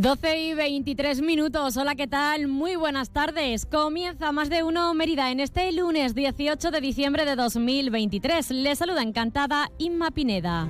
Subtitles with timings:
[0.00, 1.76] 12 y 23 minutos.
[1.76, 2.48] Hola, ¿qué tal?
[2.48, 3.66] Muy buenas tardes.
[3.66, 8.50] Comienza más de uno Mérida en este lunes 18 de diciembre de 2023.
[8.50, 10.68] Les saluda encantada Inma Pineda.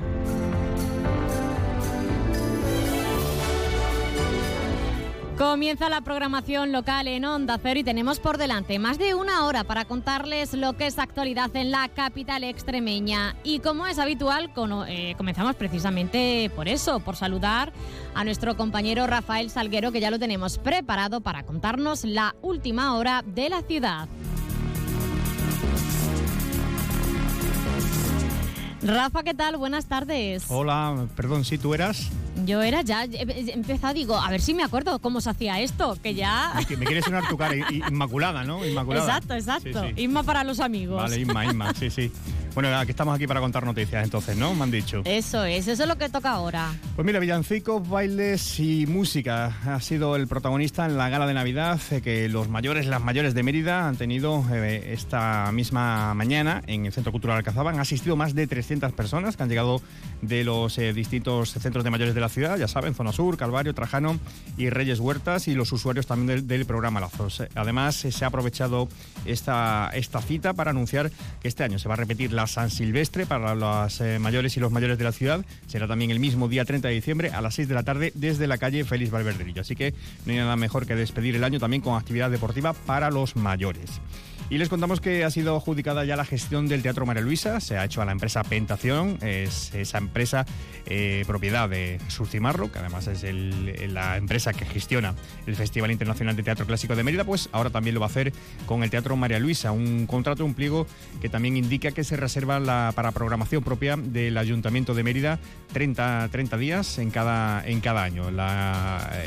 [5.40, 9.64] Comienza la programación local en Onda Cero y tenemos por delante más de una hora
[9.64, 13.34] para contarles lo que es actualidad en la capital extremeña.
[13.42, 14.52] Y como es habitual,
[14.86, 17.72] eh, comenzamos precisamente por eso, por saludar
[18.14, 23.24] a nuestro compañero Rafael Salguero, que ya lo tenemos preparado para contarnos la última hora
[23.26, 24.08] de la ciudad.
[28.82, 29.56] Rafa, ¿qué tal?
[29.56, 30.44] Buenas tardes.
[30.48, 32.10] Hola, perdón, si tú eras.
[32.46, 35.96] Yo era ya, he empezado, digo, a ver si me acuerdo cómo se hacía esto,
[36.02, 36.52] que ya...
[36.78, 37.54] me quieres sonar tu cara,
[37.88, 38.64] Inmaculada, ¿no?
[38.64, 39.06] Inmaculada.
[39.06, 39.84] Exacto, exacto.
[39.96, 41.02] Inma para los amigos.
[41.02, 42.10] Vale, Inma, Inma, sí, sí.
[42.54, 44.54] Bueno, aquí estamos aquí para contar noticias entonces, ¿no?
[44.54, 45.02] Me han dicho.
[45.04, 46.72] Eso es, eso es lo que toca ahora.
[46.96, 51.80] Pues mira, villancicos, bailes y música ha sido el protagonista en la gala de Navidad
[51.92, 56.86] eh, que los mayores, las mayores de Mérida han tenido eh, esta misma mañana en
[56.86, 57.70] el Centro Cultural Alcazaba.
[57.70, 59.80] Han asistido más de 300 personas que han llegado
[60.20, 63.74] de los eh, distintos centros de mayores de la ciudad, ya saben, Zona Sur, Calvario,
[63.74, 64.18] Trajano
[64.56, 67.42] y Reyes Huertas y los usuarios también del, programa Lazos.
[67.54, 68.88] Además, se ha aprovechado
[69.24, 73.26] esta, esta cita para anunciar que este año se va a repetir la San Silvestre
[73.26, 75.44] para las eh, mayores y los mayores de la ciudad.
[75.66, 78.46] Será también el mismo día 30 de diciembre a las 6 de la tarde desde
[78.46, 79.62] la calle Félix Valverderillo.
[79.62, 79.92] Así que
[80.24, 84.00] no hay nada mejor que despedir el año también con actividad deportiva para los mayores.
[84.50, 87.78] Y les contamos que ha sido adjudicada ya la gestión del Teatro María Luisa, se
[87.78, 90.44] ha hecho a la empresa Pentación, es esa empresa
[90.86, 95.14] eh, propiedad de Surcimarro, que además es la empresa que gestiona
[95.46, 98.32] el Festival Internacional de Teatro Clásico de Mérida, pues ahora también lo va a hacer
[98.66, 100.84] con el Teatro María Luisa, un contrato, un pliego
[101.20, 105.38] que también indica que se reserva para programación propia del Ayuntamiento de Mérida
[105.72, 108.24] 30, 30 días en cada, en cada año.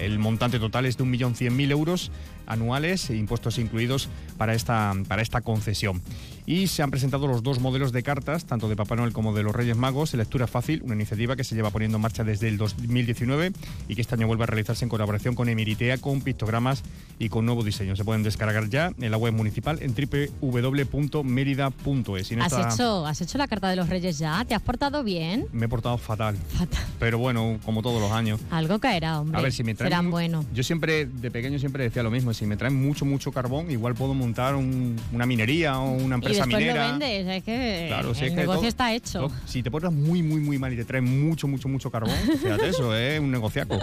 [0.01, 2.12] el montante total es de 1.100.000 euros
[2.47, 6.01] anuales, e impuestos incluidos para esta, para esta concesión.
[6.45, 9.43] Y se han presentado los dos modelos de cartas, tanto de Papá Noel como de
[9.43, 12.49] los Reyes Magos, en lectura fácil, una iniciativa que se lleva poniendo en marcha desde
[12.49, 13.53] el 2019
[13.87, 16.83] y que este año vuelve a realizarse en colaboración con Emiritea, con pictogramas
[17.17, 17.95] y con nuevo diseño.
[17.95, 19.93] Se pueden descargar ya en la web municipal en
[20.41, 22.31] www.merida.es.
[22.39, 24.43] ¿Has, hecho, ¿Has hecho la carta de los Reyes ya?
[24.43, 25.45] ¿Te has portado bien?
[25.53, 26.35] Me he portado fatal.
[26.35, 26.83] Fatal.
[26.99, 28.41] Pero bueno, como todos los años.
[28.51, 29.39] Algo caerá, hombre.
[29.39, 29.91] A ver si me traen.
[29.91, 30.45] Serán buenos.
[30.53, 32.33] Yo siempre, de pequeño, siempre decía lo mismo.
[32.33, 36.39] Si me traen mucho, mucho carbón, igual puedo montar una minería o una empresa y
[36.39, 39.31] después lo vendes, es que el negocio está hecho.
[39.45, 42.69] si te portas muy, muy, muy mal y te traen mucho, mucho, mucho carbón, fíjate
[42.69, 43.79] eso, es un negociaco.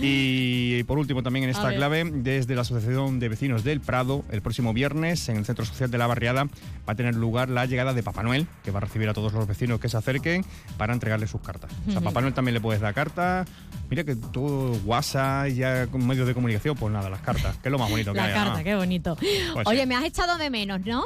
[0.00, 4.42] Y por último, también en esta clave, desde la Asociación de Vecinos del Prado, el
[4.42, 7.94] próximo viernes en el Centro Social de la Barriada va a tener lugar la llegada
[7.94, 10.44] de Papá Noel, que va a recibir a todos los vecinos que se acerquen
[10.76, 11.70] para entregarle sus cartas.
[11.86, 13.44] O sea, a Papá Noel también le puedes dar carta.
[13.88, 17.68] Mira que todo WhatsApp y ya con medios de comunicación, pues nada, las cartas, que
[17.68, 18.32] es lo más bonito que hay.
[18.32, 19.16] La carta, qué bonito.
[19.16, 21.04] Pues Oye, me has echado de menos, ¿no?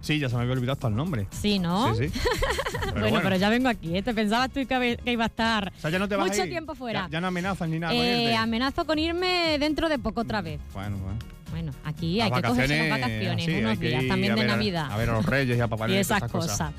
[0.00, 1.26] Sí, ya se me había olvidado hasta el nombre.
[1.30, 1.94] Sí, ¿no?
[1.94, 2.20] Sí, sí.
[2.98, 3.96] bueno, pero ya vengo aquí.
[3.96, 4.02] ¿eh?
[4.02, 5.72] Te pensabas tú que iba a estar
[6.18, 7.08] mucho tiempo fuera.
[7.10, 7.94] Ya, no amenazas ni nada.
[7.94, 10.60] Eh, amenazo con irme dentro de poco otra vez.
[10.72, 11.18] Bueno, bueno.
[11.50, 14.88] Bueno, aquí hay que cogerse las vacaciones, unos días también de Navidad.
[14.90, 16.72] A, ver a los reyes y a papá y esas cosas.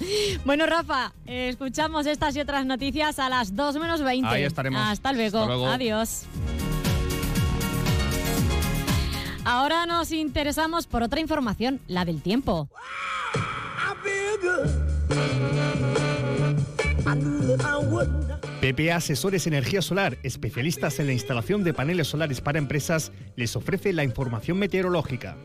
[0.46, 4.30] Bueno, Rafa, escuchamos estas y otras noticias a las 2 menos 20.
[4.30, 4.82] Ahí estaremos.
[4.82, 5.40] Hasta luego.
[5.40, 5.68] Hasta luego.
[5.68, 6.26] Adiós.
[9.52, 12.70] Ahora nos interesamos por otra información, la del tiempo.
[18.62, 23.92] PPA Asesores Energía Solar, especialistas en la instalación de paneles solares para empresas, les ofrece
[23.92, 25.36] la información meteorológica.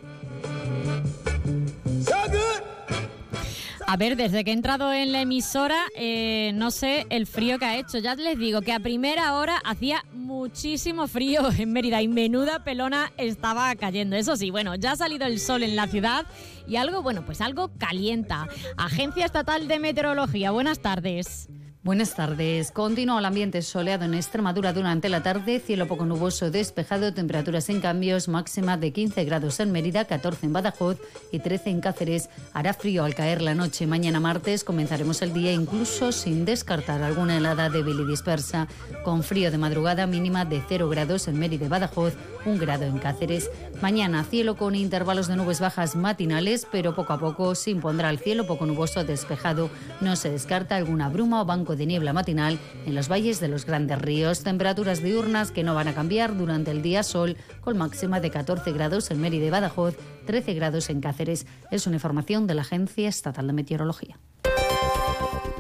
[3.89, 7.67] A ver, desde que he entrado en la emisora, eh, no sé el frío que
[7.67, 7.99] ha hecho.
[7.99, 13.13] Ya les digo que a primera hora hacía muchísimo frío en Mérida y menuda pelona
[13.17, 14.17] estaba cayendo.
[14.17, 16.27] Eso sí, bueno, ya ha salido el sol en la ciudad
[16.67, 18.49] y algo, bueno, pues algo calienta.
[18.77, 21.49] Agencia Estatal de Meteorología, buenas tardes.
[21.87, 22.73] Buenas tardes.
[22.73, 27.81] Continúa el ambiente soleado en Extremadura durante la tarde, cielo poco nuboso despejado, temperaturas en
[27.81, 30.99] cambios, máxima de 15 grados en Mérida, 14 en Badajoz
[31.31, 32.29] y 13 en Cáceres.
[32.53, 33.87] Hará frío al caer la noche.
[33.87, 38.67] Mañana martes comenzaremos el día incluso sin descartar alguna helada débil y dispersa,
[39.05, 42.15] con frío de madrugada mínima de 0 grados en Mérida y Badajoz,
[42.47, 43.49] 1 grado en Cáceres.
[43.81, 48.19] Mañana cielo con intervalos de nubes bajas matinales, pero poco a poco se impondrá el
[48.19, 49.71] cielo poco nuboso despejado.
[50.01, 53.67] No se descarta alguna bruma o banco de niebla matinal en los valles de los
[53.67, 54.43] grandes ríos.
[54.43, 58.73] Temperaturas diurnas que no van a cambiar durante el día sol, con máxima de 14
[58.73, 59.97] grados en Mérida y Badajoz,
[60.27, 61.47] 13 grados en Cáceres.
[61.71, 64.19] Es una información de la Agencia Estatal de Meteorología.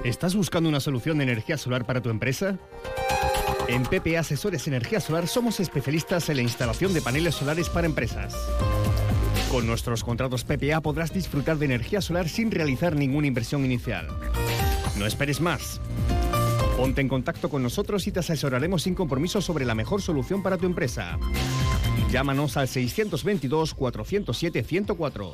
[0.04, 2.58] ¿Estás buscando una solución de energía solar para tu empresa?
[3.68, 8.36] En PPA Asesores Energía Solar somos especialistas en la instalación de paneles solares para empresas.
[9.50, 14.06] Con nuestros contratos PPA podrás disfrutar de energía solar sin realizar ninguna inversión inicial.
[14.98, 15.80] No esperes más.
[16.76, 20.58] Ponte en contacto con nosotros y te asesoraremos sin compromiso sobre la mejor solución para
[20.58, 21.18] tu empresa.
[22.10, 25.32] Llámanos al 622-407-104.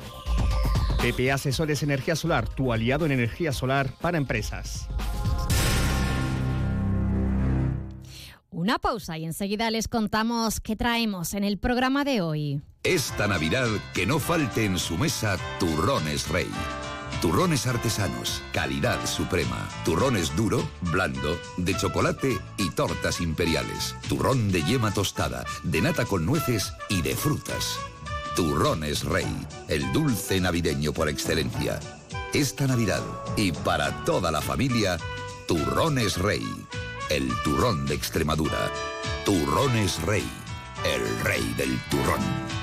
[1.01, 4.87] PPA Asesores Energía Solar, tu aliado en energía solar para empresas.
[8.49, 12.61] Una pausa y enseguida les contamos qué traemos en el programa de hoy.
[12.83, 16.47] Esta Navidad que no falte en su mesa turrones rey
[17.23, 19.69] Turrones artesanos, calidad suprema.
[19.85, 20.61] Turrones duro,
[20.91, 23.95] blando, de chocolate y tortas imperiales.
[24.09, 27.79] Turrón de yema tostada, de nata con nueces y de frutas.
[28.35, 31.79] Turrones Rey, el dulce navideño por excelencia.
[32.33, 33.01] Esta Navidad
[33.37, 34.97] y para toda la familia,
[35.47, 36.45] Turrones Rey,
[37.09, 38.69] el turrón de Extremadura.
[39.23, 40.29] Turrones Rey,
[40.83, 42.62] el rey del turrón.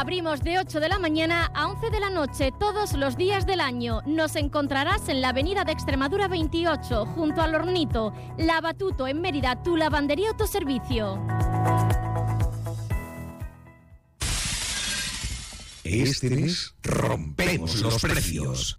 [0.00, 3.60] Abrimos de 8 de la mañana a 11 de la noche todos los días del
[3.60, 4.00] año.
[4.06, 8.14] Nos encontrarás en la avenida de Extremadura 28, junto al Hornito.
[8.38, 11.22] Lavatuto en Mérida, tu lavandería autoservicio.
[15.84, 18.78] Este mes rompemos los precios.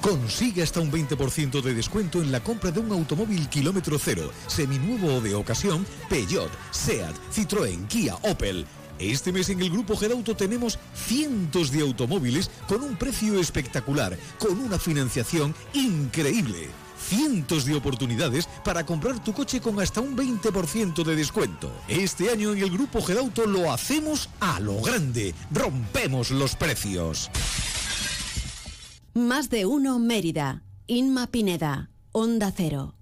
[0.00, 5.16] Consigue hasta un 20% de descuento en la compra de un automóvil kilómetro cero, seminuevo
[5.16, 8.64] o de ocasión, Peugeot, SEAT, Citroën, Kia, Opel.
[8.98, 14.58] Este mes en el Grupo Gerauto tenemos cientos de automóviles con un precio espectacular, con
[14.60, 16.68] una financiación increíble.
[16.98, 21.72] Cientos de oportunidades para comprar tu coche con hasta un 20% de descuento.
[21.88, 25.34] Este año en el Grupo Gerauto lo hacemos a lo grande.
[25.52, 27.30] Rompemos los precios.
[29.18, 30.62] Más de uno Mérida.
[30.86, 31.90] Inma Pineda.
[32.12, 32.94] Onda Cero.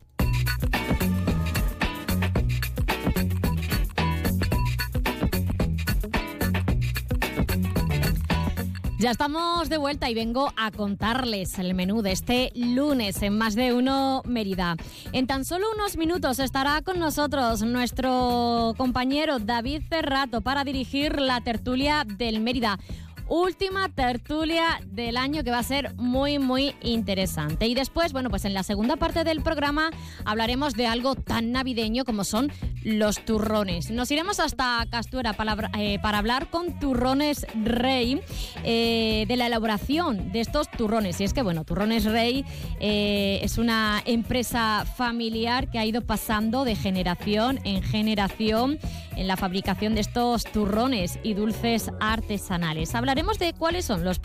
[8.99, 13.55] Ya estamos de vuelta y vengo a contarles el menú de este lunes en Más
[13.55, 14.77] de Uno Mérida.
[15.13, 21.43] En tan solo unos minutos estará con nosotros nuestro compañero David Cerrato para dirigir la
[21.43, 22.79] tertulia del Mérida
[23.29, 27.67] última tertulia del año que va a ser muy, muy interesante.
[27.67, 29.91] Y después, bueno, pues en la segunda parte del programa
[30.25, 32.53] hablaremos de algo tan navideño como son
[32.85, 33.91] los turrones.
[33.91, 38.21] Nos iremos hasta Castuera para, eh, para hablar con Turrones Rey
[38.63, 41.21] eh, de la elaboración de estos turrones.
[41.21, 42.45] Y es que, bueno, Turrones Rey
[42.81, 48.79] eh, es una empresa familiar que ha ido pasando de generación en generación
[49.17, 52.95] en la fabricación de estos turrones y dulces artesanales.
[52.95, 54.21] Hablaremos de cuáles son los,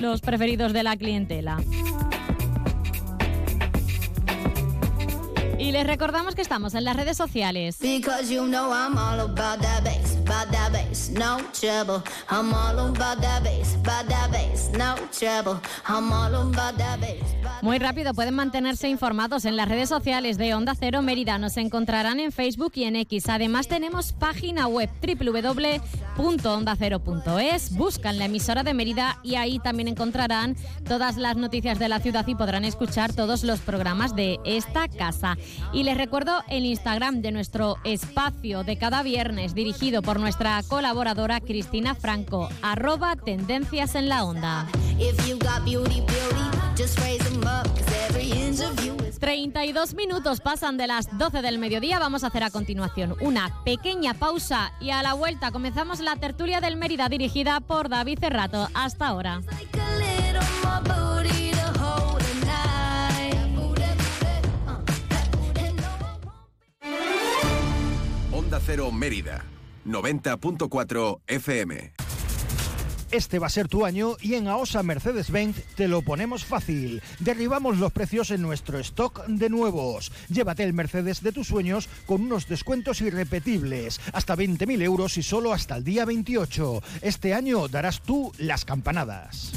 [0.00, 1.58] los preferidos de la clientela.
[5.58, 7.78] Y les recordamos que estamos en las redes sociales.
[17.62, 21.38] Muy rápido, pueden mantenerse informados en las redes sociales de Onda Cero Mérida.
[21.38, 23.28] Nos encontrarán en Facebook y en X.
[23.28, 27.76] Además, tenemos página web www.ondacero.es.
[27.76, 32.26] Buscan la emisora de Mérida y ahí también encontrarán todas las noticias de la ciudad
[32.26, 35.38] y podrán escuchar todos los programas de esta casa.
[35.72, 41.40] Y les recuerdo el Instagram de nuestro espacio de cada viernes, dirigido por nuestra colaboradora
[41.40, 44.66] Cristina Franco, arroba Tendencias en la Onda.
[49.20, 51.98] 32 minutos pasan de las 12 del mediodía.
[51.98, 56.60] Vamos a hacer a continuación una pequeña pausa y a la vuelta comenzamos la tertulia
[56.60, 58.68] del Mérida dirigida por David Cerrato.
[58.74, 59.40] Hasta ahora.
[68.32, 69.44] Onda Cero Mérida,
[69.84, 71.94] 90.4 FM.
[73.14, 77.00] Este va a ser tu año y en AOSA Mercedes-Benz te lo ponemos fácil.
[77.20, 80.10] Derribamos los precios en nuestro stock de nuevos.
[80.28, 84.00] Llévate el Mercedes de tus sueños con unos descuentos irrepetibles.
[84.12, 86.82] Hasta 20.000 euros y solo hasta el día 28.
[87.02, 89.52] Este año darás tú las campanadas.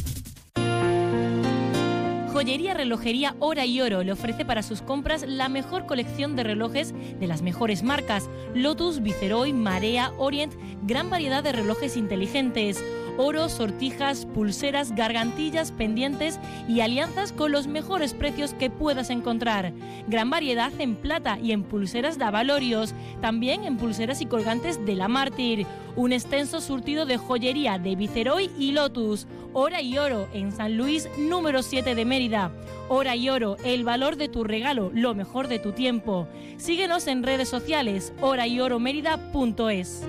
[2.38, 4.04] Joyería Relojería Hora y Oro.
[4.04, 9.02] Le ofrece para sus compras la mejor colección de relojes de las mejores marcas: Lotus,
[9.02, 10.54] Viceroy, Marea, Orient,
[10.84, 12.78] gran variedad de relojes inteligentes
[13.18, 19.74] oro, sortijas, pulseras, gargantillas, pendientes y alianzas con los mejores precios que puedas encontrar.
[20.08, 24.96] Gran variedad en plata y en pulseras de avalorios, también en pulseras y colgantes de
[24.96, 25.66] la Mártir.
[25.96, 29.28] Un extenso surtido de joyería de Viceroy y Lotus.
[29.54, 32.52] Hora y oro en San Luis número 7 de Mérida.
[32.90, 36.28] Hora y oro, el valor de tu regalo, lo mejor de tu tiempo.
[36.58, 40.04] Síguenos en redes sociales, hora y oro mérida.es.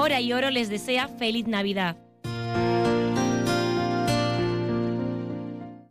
[0.00, 1.94] Hora y Oro les desea feliz Navidad.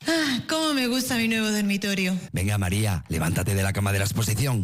[0.08, 2.18] Ah, cómo me gusta mi nuevo dormitorio.
[2.32, 4.64] Venga María, levántate de la cama de la exposición.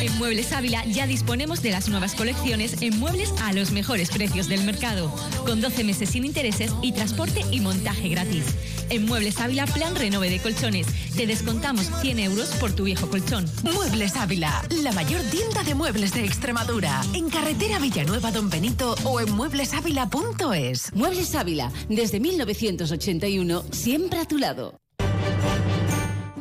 [0.00, 4.48] En Muebles Ávila ya disponemos de las nuevas colecciones en muebles a los mejores precios
[4.48, 5.14] del mercado,
[5.44, 8.46] con 12 meses sin intereses y transporte y montaje gratis.
[8.88, 10.86] En Muebles Ávila, plan renove de colchones.
[11.14, 13.44] Te descontamos 100 euros por tu viejo colchón.
[13.62, 17.02] Muebles Ávila, la mayor tienda de muebles de Extremadura.
[17.12, 20.94] En carretera Villanueva Don Benito o en mueblesávila.es.
[20.94, 24.80] Muebles Ávila, desde 1981, siempre a tu lado.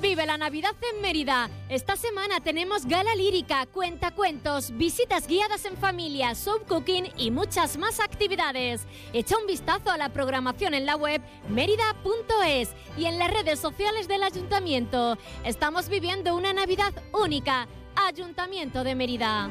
[0.01, 1.50] Vive la Navidad en Mérida.
[1.68, 8.00] Esta semana tenemos gala lírica, cuentacuentos, visitas guiadas en familia, sub cooking y muchas más
[8.00, 8.88] actividades.
[9.12, 14.08] Echa un vistazo a la programación en la web mérida.es y en las redes sociales
[14.08, 15.18] del ayuntamiento.
[15.44, 17.68] Estamos viviendo una Navidad única.
[17.96, 19.50] Ayuntamiento de Mérida.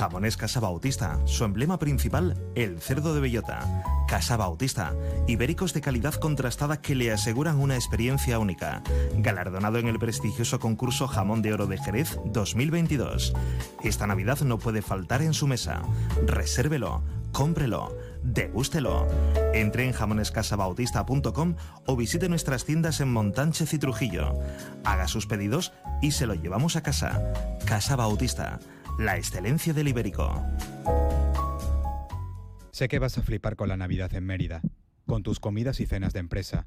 [0.00, 4.06] Jamones Casa Bautista, su emblema principal, el cerdo de bellota.
[4.08, 4.94] Casa Bautista,
[5.28, 8.82] ibéricos de calidad contrastada que le aseguran una experiencia única.
[9.18, 13.34] Galardonado en el prestigioso concurso Jamón de Oro de Jerez 2022.
[13.84, 15.82] Esta Navidad no puede faltar en su mesa.
[16.24, 19.06] Resérvelo, cómprelo, degústelo.
[19.52, 24.32] Entre en jamonescasabautista.com o visite nuestras tiendas en Montánchez y Trujillo.
[24.82, 27.22] Haga sus pedidos y se lo llevamos a casa.
[27.66, 28.60] Casa Bautista
[29.00, 30.44] la excelencia del ibérico.
[32.70, 34.60] Sé que vas a flipar con la Navidad en Mérida,
[35.06, 36.66] con tus comidas y cenas de empresa,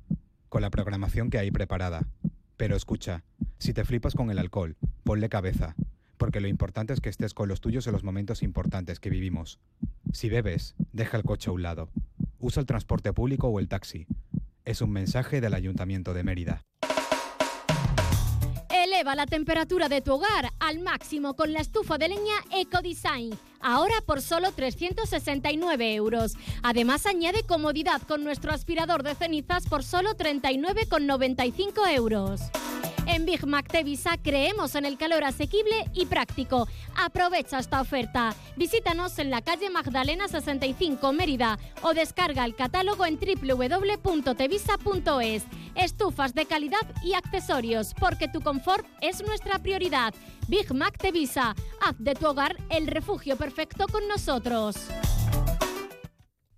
[0.50, 2.08] con la programación que hay preparada.
[2.58, 3.24] Pero escucha,
[3.60, 5.76] si te flipas con el alcohol, ponle cabeza,
[6.18, 9.60] porque lo importante es que estés con los tuyos en los momentos importantes que vivimos.
[10.12, 11.92] Si bebes, deja el coche a un lado.
[12.40, 14.08] Usa el transporte público o el taxi.
[14.66, 16.64] Es un mensaje del Ayuntamiento de Mérida.
[18.94, 23.32] Eleva la temperatura de tu hogar al máximo con la estufa de leña EcoDesign.
[23.64, 26.34] Ahora por solo 369 euros.
[26.62, 32.42] Además añade comodidad con nuestro aspirador de cenizas por solo 39,95 euros.
[33.06, 36.68] En Big Mac Tevisa creemos en el calor asequible y práctico.
[36.96, 38.34] Aprovecha esta oferta.
[38.56, 44.34] Visítanos en la calle Magdalena 65 Mérida o descarga el catálogo en www.tevisa.es.
[45.76, 50.14] Estufas de calidad y accesorios, porque tu confort es nuestra prioridad.
[50.48, 51.56] Big Mac Tevisa.
[51.82, 53.53] Haz de tu hogar el refugio perfecto
[53.92, 54.76] con nosotros.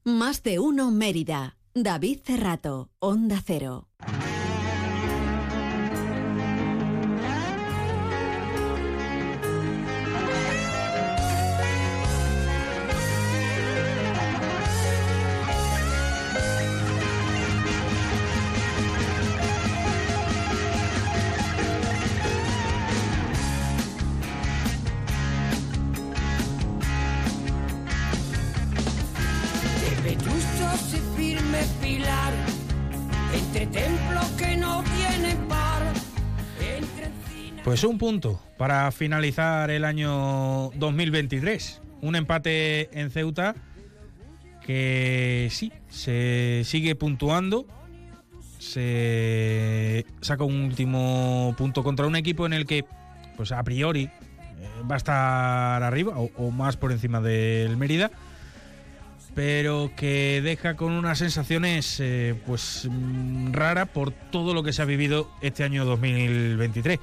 [0.04, 1.58] Más de uno Mérida.
[1.74, 3.90] David Cerrato, Onda Cero.
[37.76, 41.82] Pues un punto para finalizar el año 2023.
[42.04, 43.54] Un empate en Ceuta
[44.66, 47.68] que sí, se sigue puntuando.
[48.60, 52.86] Se saca un último punto contra un equipo en el que,
[53.36, 54.12] pues a priori, eh,
[54.90, 58.10] va a estar arriba o, más por encima del Mérida
[59.34, 64.82] pero que deja con unas sensaciones eh, pues mm, raras por todo lo que se
[64.82, 67.00] ha vivido este año 2023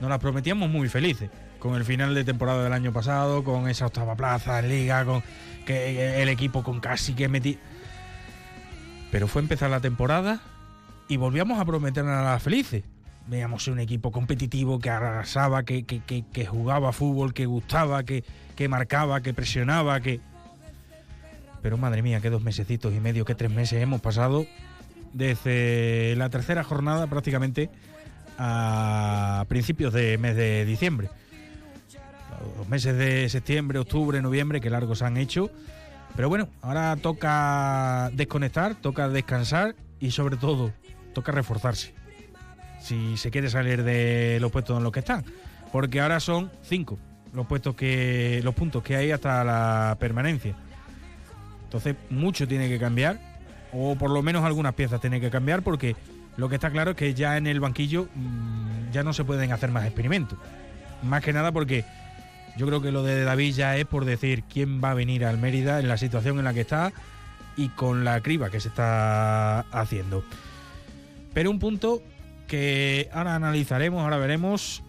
[0.00, 1.30] nos las prometíamos muy felices.
[1.58, 5.22] Con el final de temporada del año pasado, con esa octava plaza en liga, con
[5.66, 7.58] que el equipo con casi que metí.
[9.10, 10.40] Pero fue empezar la temporada
[11.08, 12.84] y volvíamos a prometernos a las felices.
[13.26, 18.24] Veíamos un equipo competitivo que arrasaba, que, que, jugaba fútbol, que gustaba, que,
[18.56, 20.20] que marcaba, que presionaba, que.
[21.60, 24.46] Pero madre mía, qué dos mesecitos y medio, qué tres meses hemos pasado
[25.12, 27.70] desde la tercera jornada prácticamente
[28.38, 31.10] a principios de mes de diciembre.
[32.56, 35.50] Los meses de septiembre, octubre, noviembre, que largos han hecho.
[36.14, 40.72] Pero bueno, ahora toca desconectar, toca descansar y sobre todo
[41.12, 41.94] toca reforzarse.
[42.80, 45.24] Si se quiere salir de los puestos en los que están.
[45.72, 46.98] Porque ahora son cinco
[47.32, 48.40] los puestos que.
[48.42, 50.54] los puntos que hay hasta la permanencia.
[51.64, 53.20] Entonces, mucho tiene que cambiar.
[53.72, 55.94] O por lo menos algunas piezas tienen que cambiar porque
[56.38, 59.52] lo que está claro es que ya en el banquillo mm, ya no se pueden
[59.52, 60.38] hacer más experimentos.
[61.02, 61.84] Más que nada porque
[62.56, 65.36] yo creo que lo de David ya es por decir quién va a venir al
[65.36, 66.92] Mérida en la situación en la que está
[67.56, 70.24] y con la criba que se está haciendo.
[71.34, 72.02] Pero un punto
[72.46, 74.84] que ahora analizaremos, ahora veremos.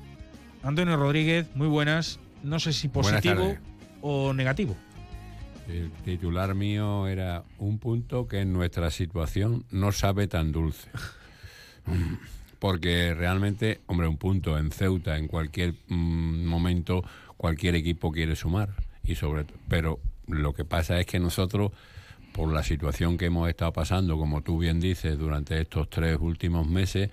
[0.62, 2.20] Antonio Rodríguez, muy buenas.
[2.44, 3.58] No sé si positivo
[4.02, 4.76] o negativo.
[5.68, 10.90] El titular mío era un punto que en nuestra situación no sabe tan dulce.
[12.60, 17.04] Porque realmente, hombre, un punto en Ceuta, en cualquier mm, momento,
[17.38, 18.70] cualquier equipo quiere sumar.
[19.04, 21.72] Y sobre pero lo que pasa es que nosotros,
[22.34, 26.68] por la situación que hemos estado pasando, como tú bien dices, durante estos tres últimos
[26.68, 27.10] meses,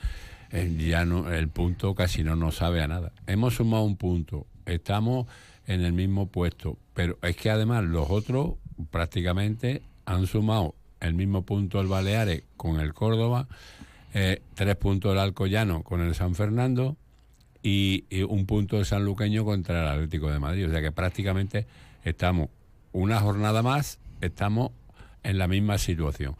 [0.50, 3.12] eh, ya no, el punto casi no nos sabe a nada.
[3.26, 5.26] Hemos sumado un punto, estamos
[5.66, 8.54] en el mismo puesto, pero es que además los otros
[8.90, 13.48] prácticamente han sumado el mismo punto el Baleares con el Córdoba
[14.18, 16.96] eh, tres puntos del Alcoyano con el San Fernando
[17.62, 20.66] y, un punto del Sanluqueño contra el Atlético de Madrid.
[20.66, 21.66] O sea que prácticamente
[22.02, 22.48] estamos
[22.92, 24.70] una jornada más, estamos
[25.22, 26.34] en la misma situación.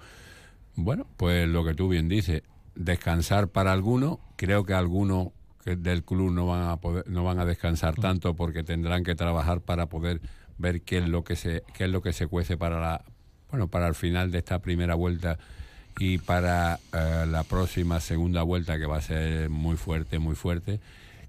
[0.75, 5.33] Bueno, pues lo que tú bien dices, descansar para algunos, creo que algunos
[5.67, 9.61] del club no van a poder, no van a descansar tanto porque tendrán que trabajar
[9.61, 10.23] para poder
[10.57, 13.05] ver qué es lo que se qué es lo que se cuece para la
[13.51, 15.39] bueno para el final de esta primera vuelta
[15.99, 20.81] y para eh, la próxima segunda vuelta que va a ser muy fuerte, muy fuerte,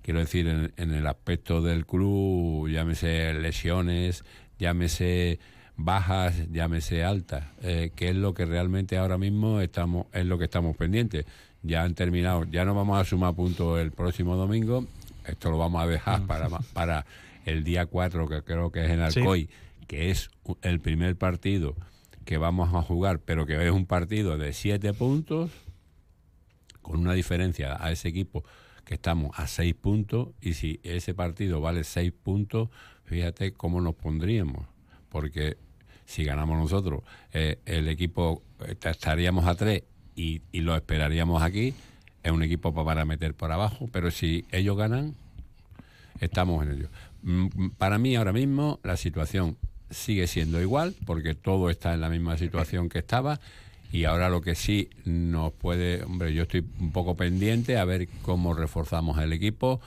[0.01, 4.23] quiero decir, en, el aspecto del club, llámese lesiones,
[4.59, 5.39] llámese
[5.77, 10.45] bajas, llámese altas, eh, que es lo que realmente ahora mismo estamos, es lo que
[10.45, 11.25] estamos pendientes.
[11.63, 14.85] Ya han terminado, ya no vamos a sumar puntos el próximo domingo,
[15.25, 16.27] esto lo vamos a dejar mm.
[16.27, 17.05] para, para
[17.45, 19.49] el día 4, que creo que es en Alcoy,
[19.87, 20.29] que es
[20.61, 21.75] el primer partido
[22.27, 25.49] que vamos a jugar, pero que es un partido de siete puntos,
[26.81, 28.43] con una diferencia a ese equipo
[28.83, 32.67] que estamos a seis puntos, y si ese partido vale seis puntos,
[33.05, 34.67] fíjate cómo nos pondríamos,
[35.07, 35.55] porque
[36.03, 41.73] si ganamos nosotros, eh, el equipo eh, estaríamos a tres y, lo esperaríamos aquí,
[42.23, 45.15] es un equipo para meter por abajo, pero si ellos ganan,
[46.19, 46.89] estamos en ello.
[47.21, 49.55] Mm, para mí ahora mismo la situación
[49.89, 53.39] sigue siendo igual, porque todo está en la misma situación que estaba.
[53.91, 58.07] Y ahora lo que sí nos puede, hombre, yo estoy un poco pendiente a ver
[58.21, 59.79] cómo reforzamos el equipo,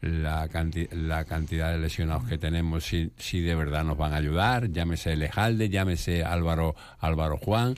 [0.00, 0.48] la,
[0.92, 5.16] la cantidad de lesionados que tenemos, si, si de verdad nos van a ayudar, llámese
[5.16, 7.76] Lejalde, llámese Álvaro, Álvaro Juan,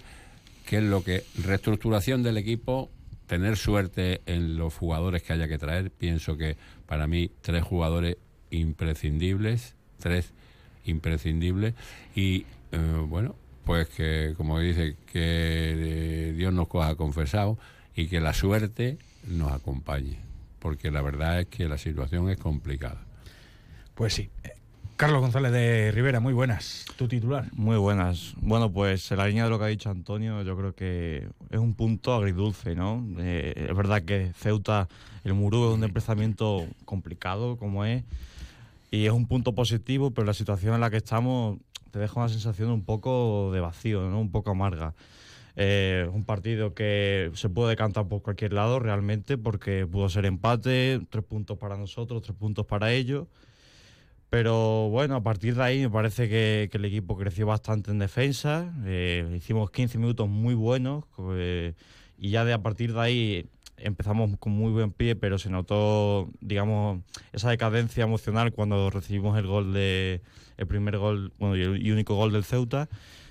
[0.65, 2.91] que es lo que, reestructuración del equipo,
[3.27, 8.17] tener suerte en los jugadores que haya que traer, pienso que para mí tres jugadores
[8.51, 10.33] imprescindibles, tres
[10.89, 11.75] imprescindible
[12.15, 17.59] y eh, bueno, pues que como dice, que eh, Dios nos coja confesado
[17.95, 20.19] y que la suerte nos acompañe,
[20.61, 23.05] porque la verdad es que la situación es complicada.
[23.95, 24.31] Pues sí.
[24.97, 26.87] Carlos González de Rivera, muy buenas.
[26.97, 27.45] Tu titular.
[27.53, 28.33] Muy buenas.
[28.41, 31.59] Bueno, pues en la línea de lo que ha dicho Antonio, yo creo que es
[31.59, 33.07] un punto agridulce, ¿no?
[33.19, 34.89] Eh, es verdad que Ceuta,
[35.23, 38.05] el Murú es un emplazamiento complicado como es,
[38.97, 41.59] y es un punto positivo, pero la situación en la que estamos
[41.91, 44.21] te deja una sensación un poco de vacío, ¿no?
[44.21, 44.95] un poco amarga.
[45.59, 51.01] Eh, un partido que se puede cantar por cualquier lado realmente porque pudo ser empate,
[51.11, 53.27] tres puntos para nosotros, tres puntos para ellos.
[54.31, 58.75] Pero bueno, a partir de ahí me parece que, el equipo creció bastante en defensa.
[58.85, 61.75] Eh, hicimos 15 minutos muy buenos eh,
[62.19, 66.31] y ya de a partir de ahí empezamos con muy buen pie, pero se notó,
[66.41, 67.01] digamos,
[67.33, 70.23] esa decadencia emocional cuando recibimos el gol de
[70.57, 72.89] el primer gol, bueno, y único gol del Ceuta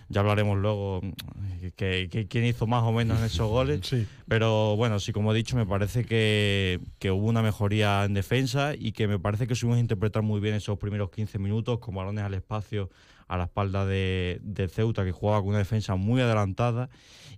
[0.07, 3.81] ya hablaremos luego mm, que, quién hizo más o menos en esos goles.
[4.27, 8.91] Pero bueno, sí, como he dicho, me parece que, hubo una mejoría en defensa y
[8.91, 12.33] que me parece que supimos interpretar muy bien esos primeros 15 minutos con balones al
[12.33, 12.89] espacio
[13.27, 16.89] a la espalda de, de Ceuta, que jugaba con una defensa muy adelantada.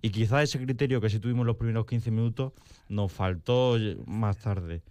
[0.02, 2.54] Y quizás ese criterio que sí tuvimos los primeros 15 minutos
[2.90, 4.82] nos faltó más tarde.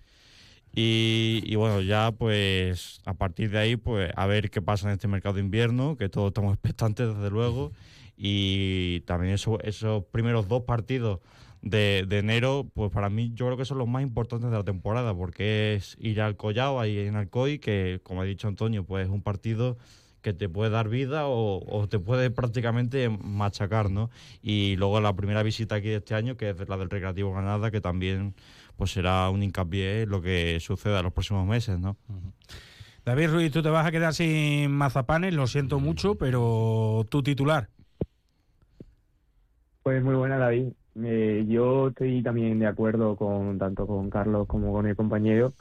[0.79, 5.09] Y, bueno, ya pues a partir de ahí, pues a ver qué pasa en este
[5.09, 7.73] mercado de invierno, que todos estamos expectantes desde luego.
[8.19, 11.21] Y también eso, esos primeros dos partidos
[11.63, 14.65] de, de, enero, pues para mí yo creo que son los más importantes de la
[14.65, 19.07] temporada, porque es ir al Collao, ahí en Alcoy, que como ha dicho Antonio, pues
[19.07, 19.79] es un partido
[20.27, 24.11] que te puede dar vida o, o, te puede prácticamente machacar, ¿no?
[24.43, 27.71] Y luego la primera visita aquí de este año, que es la del Recreativo Granada,
[27.71, 28.35] que también
[28.75, 31.97] pues será un hincapié en lo que suceda en los próximos meses, ¿no?
[33.05, 37.69] David Ruiz, tú te vas a quedar sin mazapanes, lo siento mucho, pero tu titular.
[39.85, 40.73] Pues muy buena, David.
[41.05, 45.55] Eh, yo estoy también de acuerdo con tanto con Carlos como con el compañero,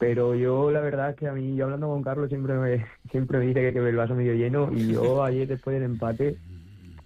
[0.00, 3.38] pero yo la verdad es que a mí, yo hablando con Carlos siempre me, siempre
[3.38, 6.38] me dice que, que el vaso medio lleno y yo ayer después del empate,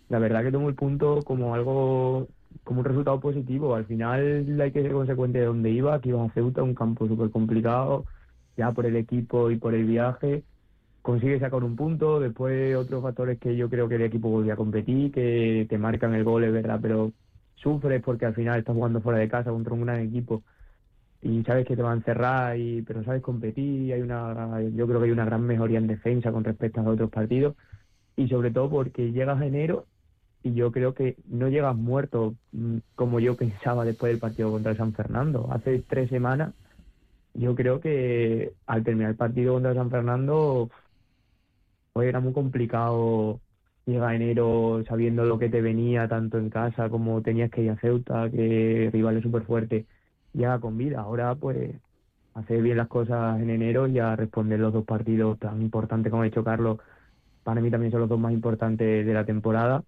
[0.08, 2.28] la verdad que tomo el punto como algo
[2.62, 3.74] como un resultado positivo.
[3.74, 7.08] Al final hay que ser consecuente de dónde iba, que iba a Ceuta, un campo
[7.08, 8.04] súper complicado,
[8.56, 10.44] ya por el equipo y por el viaje.
[11.02, 14.56] Consigue sacar un punto, después otros factores que yo creo que el equipo volvía a
[14.56, 17.12] competir, que te marcan el gol, es verdad, pero
[17.56, 20.44] sufres porque al final estás jugando fuera de casa contra un gran equipo
[21.24, 25.00] y sabes que te van a encerrar, y, pero sabes competir, hay una, yo creo
[25.00, 27.56] que hay una gran mejoría en defensa con respecto a otros partidos
[28.14, 29.86] y sobre todo porque llegas a enero
[30.42, 34.76] y yo creo que no llegas muerto mm, como yo pensaba después del partido contra
[34.76, 35.48] San Fernando.
[35.50, 36.52] Hace tres semanas
[37.32, 40.70] yo creo que al terminar el partido contra San Fernando
[41.94, 43.40] pues era muy complicado
[43.86, 47.76] llegar enero sabiendo lo que te venía tanto en casa como tenías que ir a
[47.76, 49.44] Ceuta, que rival es súper
[50.34, 51.00] fuerte, llega con vida.
[51.00, 51.74] Ahora pues
[52.34, 56.22] hacer bien las cosas en enero y a responder los dos partidos tan importantes como
[56.22, 56.78] ha hecho Carlos,
[57.44, 59.82] para mí también son los dos más importantes de la temporada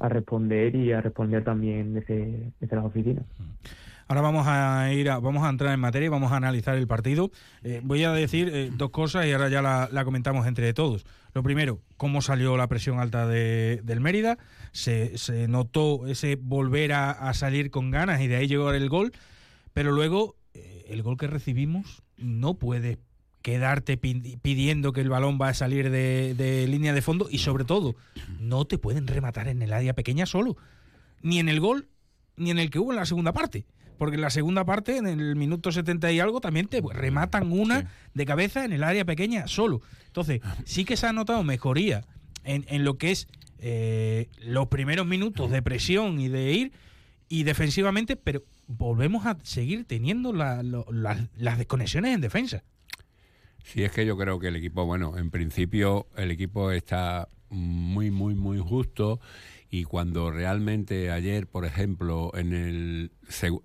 [0.00, 3.24] a responder y a responder también desde, las oficinas.
[4.08, 6.86] Ahora vamos a ir a, vamos a entrar en materia y vamos a analizar el
[6.86, 7.30] partido.
[7.62, 11.04] Eh, voy a decir eh, dos cosas y ahora ya la, comentamos entre todos.
[11.34, 14.38] Lo primero, cómo salió la presión alta de, del Mérida.
[14.72, 15.12] Se,
[15.46, 19.12] notó ese volver a, salir con ganas y de ahí llegó el gol.
[19.74, 22.98] Pero luego, eh, el gol que recibimos no puede
[23.42, 27.94] quedarte pidiendo que el balón va a salir de, línea de fondo y sobre todo,
[28.40, 30.56] no te pueden rematar en el área pequeña solo,
[31.20, 31.88] ni en el gol,
[32.36, 33.66] ni en el que hubo en la segunda parte.
[33.98, 37.90] Porque en la segunda parte, en el minuto 70 y algo, también te rematan una
[38.14, 39.82] de cabeza en el área pequeña solo.
[40.06, 42.04] Entonces, sí que se ha notado mejoría
[42.44, 43.26] en, lo que es
[43.58, 46.72] eh, los primeros minutos de presión y de ir,
[47.28, 52.62] y defensivamente, pero volvemos a seguir teniendo las desconexiones en defensa.
[53.64, 58.10] Sí, es que yo creo que el equipo, bueno, en principio el equipo está muy,
[58.10, 59.20] muy, muy justo
[59.70, 63.12] y cuando realmente ayer, por ejemplo, en, el,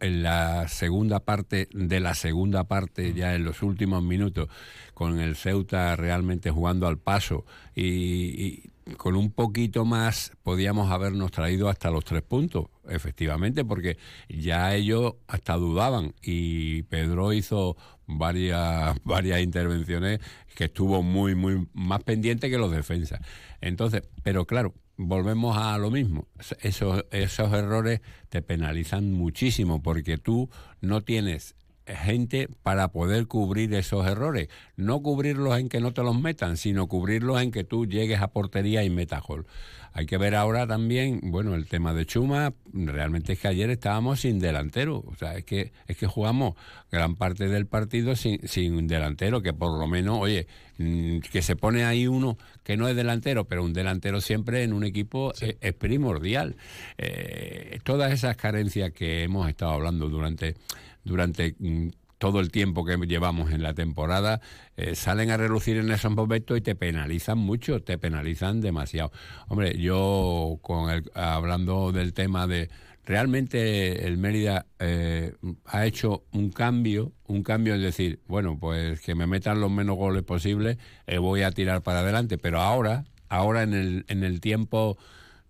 [0.02, 4.50] en la segunda parte de la segunda parte, ya en los últimos minutos,
[4.94, 11.70] con el Ceuta realmente jugando al paso y, con un poquito más podíamos habernos traído
[11.70, 19.42] hasta los tres puntos, efectivamente, porque ya ellos hasta dudaban y Pedro hizo varias, varias
[19.42, 20.20] intervenciones
[20.56, 23.22] que estuvo muy, muy más pendiente que los defensas.
[23.62, 26.28] Entonces, pero claro, volvemos a lo mismo.
[26.62, 30.50] Esos, esos errores te penalizan muchísimo porque tú
[30.82, 34.50] no tienes gente para poder cubrir esos errores.
[34.76, 38.30] No cubrirlos en que no te los metan, sino cubrirlos en que tú llegues a
[38.30, 39.46] portería y metas gol.
[39.94, 44.22] Hay que ver ahora también, bueno, el tema de Chuma, realmente es que ayer estábamos
[44.22, 46.56] sin delantero, o sea, es que es que jugamos
[46.92, 50.48] gran parte del partido sin, sin delantero, que por lo menos, oye,
[50.80, 54.74] mm, que se pone ahí uno que no es delantero, pero un delantero siempre en
[54.74, 56.56] un equipo es, primordial.
[56.98, 60.56] Eh, todas esas carencias que hemos estado hablando durante
[61.04, 61.90] durante mm,
[62.24, 64.40] todo el tiempo que llevamos en la temporada,
[64.78, 69.12] eh, salen a relucir en esos momentos y te penalizan mucho, te penalizan demasiado.
[69.50, 72.70] Hombre, yo con el, hablando del tema de
[73.04, 75.34] realmente el Mérida eh,
[75.66, 79.98] ha hecho un cambio, un cambio es decir, bueno, pues que me metan los menos
[79.98, 84.40] goles posibles, eh, voy a tirar para adelante, pero ahora, ahora en el, en el
[84.40, 84.98] tiempo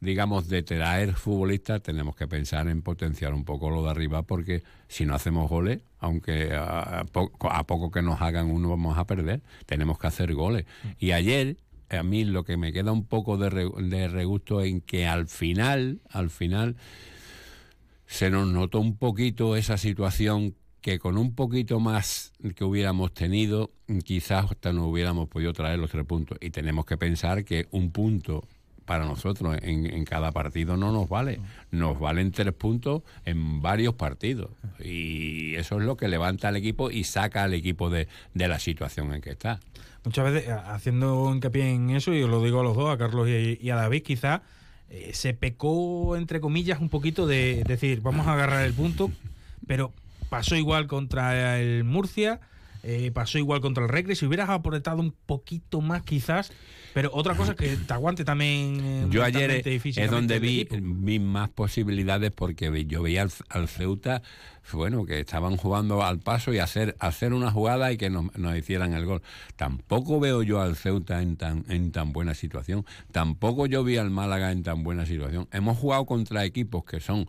[0.03, 4.61] digamos, de traer futbolistas, tenemos que pensar en potenciar un poco lo de arriba, porque
[4.89, 9.97] si no hacemos goles, aunque a, poco que nos hagan uno vamos a perder, tenemos
[9.97, 10.65] que hacer goles.
[10.99, 11.55] Y ayer,
[11.89, 16.01] a mí lo que me queda un poco de, de regusto en que al final,
[16.09, 16.75] al final,
[18.05, 23.71] se nos notó un poquito esa situación que con un poquito más que hubiéramos tenido,
[24.03, 26.37] quizás hasta no hubiéramos podido traer los tres puntos.
[26.41, 28.43] Y tenemos que pensar que un punto
[28.85, 31.39] para nosotros en, cada partido no nos vale.
[31.71, 34.51] Nos valen tres puntos en varios partidos.
[34.79, 39.13] Y eso es lo que levanta al equipo y saca al equipo de, la situación
[39.13, 39.59] en que está.
[40.03, 43.69] Muchas veces, haciendo hincapié en eso, y lo digo a los dos, a Carlos y,
[43.69, 44.41] a David, quizá
[44.89, 49.09] eh, se pecó, entre comillas, un poquito de decir, vamos a agarrar el punto,
[49.65, 49.93] pero
[50.29, 52.41] pasó igual contra el Murcia
[52.83, 54.15] eh, pasó igual contra el Recre.
[54.15, 56.51] Si hubieras apretado un poquito más, quizás.
[56.93, 58.79] Pero otra cosa que te aguante también.
[58.83, 64.21] Eh, yo ayer es donde vi, vi, más posibilidades porque yo veía al Ceuta
[64.71, 68.93] bueno, que estaban jugando al paso y hacer, hacer una jugada y que nos, hicieran
[68.93, 69.21] el gol.
[69.55, 72.85] Tampoco veo yo al Ceuta en tan, en tan buena situación.
[73.11, 75.47] Tampoco yo vi al Málaga en tan buena situación.
[75.51, 77.27] Hemos jugado contra equipos que son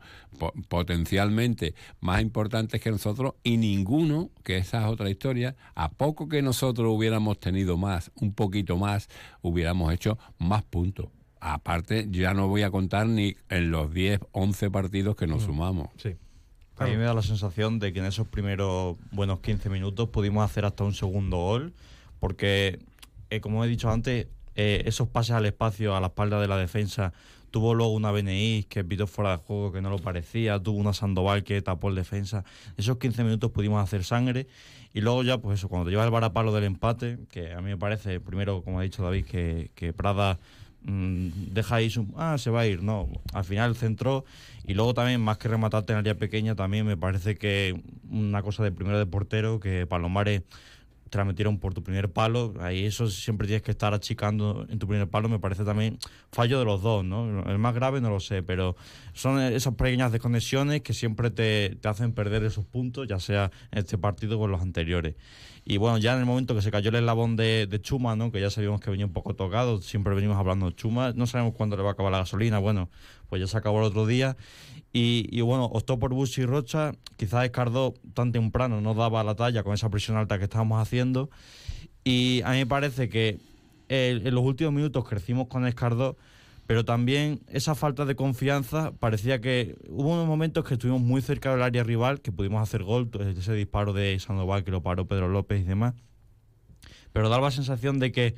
[0.68, 6.42] potencialmente más importantes que nosotros y ninguno, que esa es otra historia, a poco que
[6.42, 9.08] nosotros hubiéramos tenido más, un poquito más,
[9.54, 11.08] hubiéramos hecho más puntos
[11.44, 15.46] aparte ya no voy a contar ni en los 10, 11 partidos que nos mm.
[15.46, 15.88] sumamos.
[15.98, 16.16] Sí.
[16.78, 20.44] A mí me da la sensación de que en esos primeros buenos 15 minutos pudimos
[20.44, 21.74] hacer hasta un segundo gol,
[22.18, 22.80] porque,
[23.30, 26.56] eh, como he dicho antes, eh, esos pases al espacio a la espalda de la
[26.56, 27.12] defensa,
[27.50, 30.94] tuvo luego una BNI que pitó fuera de juego que no lo parecía, tuvo una
[30.94, 32.44] Sandoval que tapó el defensa.
[32.76, 34.48] Esos 15 minutos pudimos hacer sangre
[34.94, 37.68] y luego ya, pues eso, cuando te lleva el varapalo del empate, que a mí
[37.68, 40.38] me parece, primero, como ha dicho David, que, que Prada
[40.86, 44.26] Mm, deja ahí su, ah, se va a ir, no, al final centró
[44.66, 47.80] y luego también más que rematarte en área pequeña también me parece que
[48.10, 50.42] una cosa de primero de portero que Palomares
[51.10, 54.78] te la metieron por tu primer palo, ahí eso siempre tienes que estar achicando en
[54.78, 55.98] tu primer palo, me parece también
[56.32, 57.44] fallo de los dos, ¿no?
[57.44, 58.76] El más grave no lo sé, pero
[59.12, 63.78] son esas pequeñas desconexiones que siempre te, te hacen perder esos puntos, ya sea en
[63.80, 65.14] este partido o en los anteriores.
[65.66, 68.30] Y bueno, ya en el momento que se cayó el eslabón de, Chuma, ¿no?
[68.30, 71.54] que ya sabíamos que venía un poco tocado, siempre venimos hablando de Chuma, no sabemos
[71.54, 72.90] cuándo le va a acabar la gasolina, bueno,
[73.30, 74.36] pues ya se acabó el otro día.
[74.96, 79.64] Y, bueno, optó por Bush y Rocha, quizás Escardó tan temprano no daba la talla
[79.64, 81.30] con esa presión alta que estábamos haciendo.
[82.04, 83.40] Y a mí me parece que
[83.88, 86.16] en los últimos minutos crecimos con Escardó
[86.66, 91.50] pero también esa falta de confianza parecía que hubo unos momentos que estuvimos muy cerca
[91.50, 95.28] del área rival, que pudimos hacer gol, ese disparo de Sandoval que lo paró Pedro
[95.28, 95.94] López y demás,
[97.12, 98.34] pero daba la sensación de que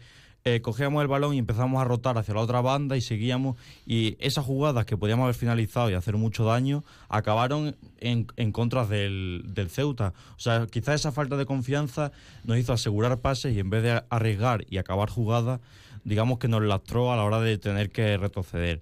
[0.48, 4.16] eh, cogíamos el balón y empezamos a rotar hacia la otra banda y seguíamos y
[4.20, 9.42] esas jugadas que podíamos haber finalizado y hacer mucho daño acabaron en, en contra del,
[9.48, 10.12] del Ceuta.
[10.36, 12.12] O sea, quizás esa falta de confianza
[12.44, 15.58] nos hizo asegurar pases y en vez de arriesgar y acabar jugadas,
[16.06, 18.80] digamos que nos lastró a la hora de tener que retroceder.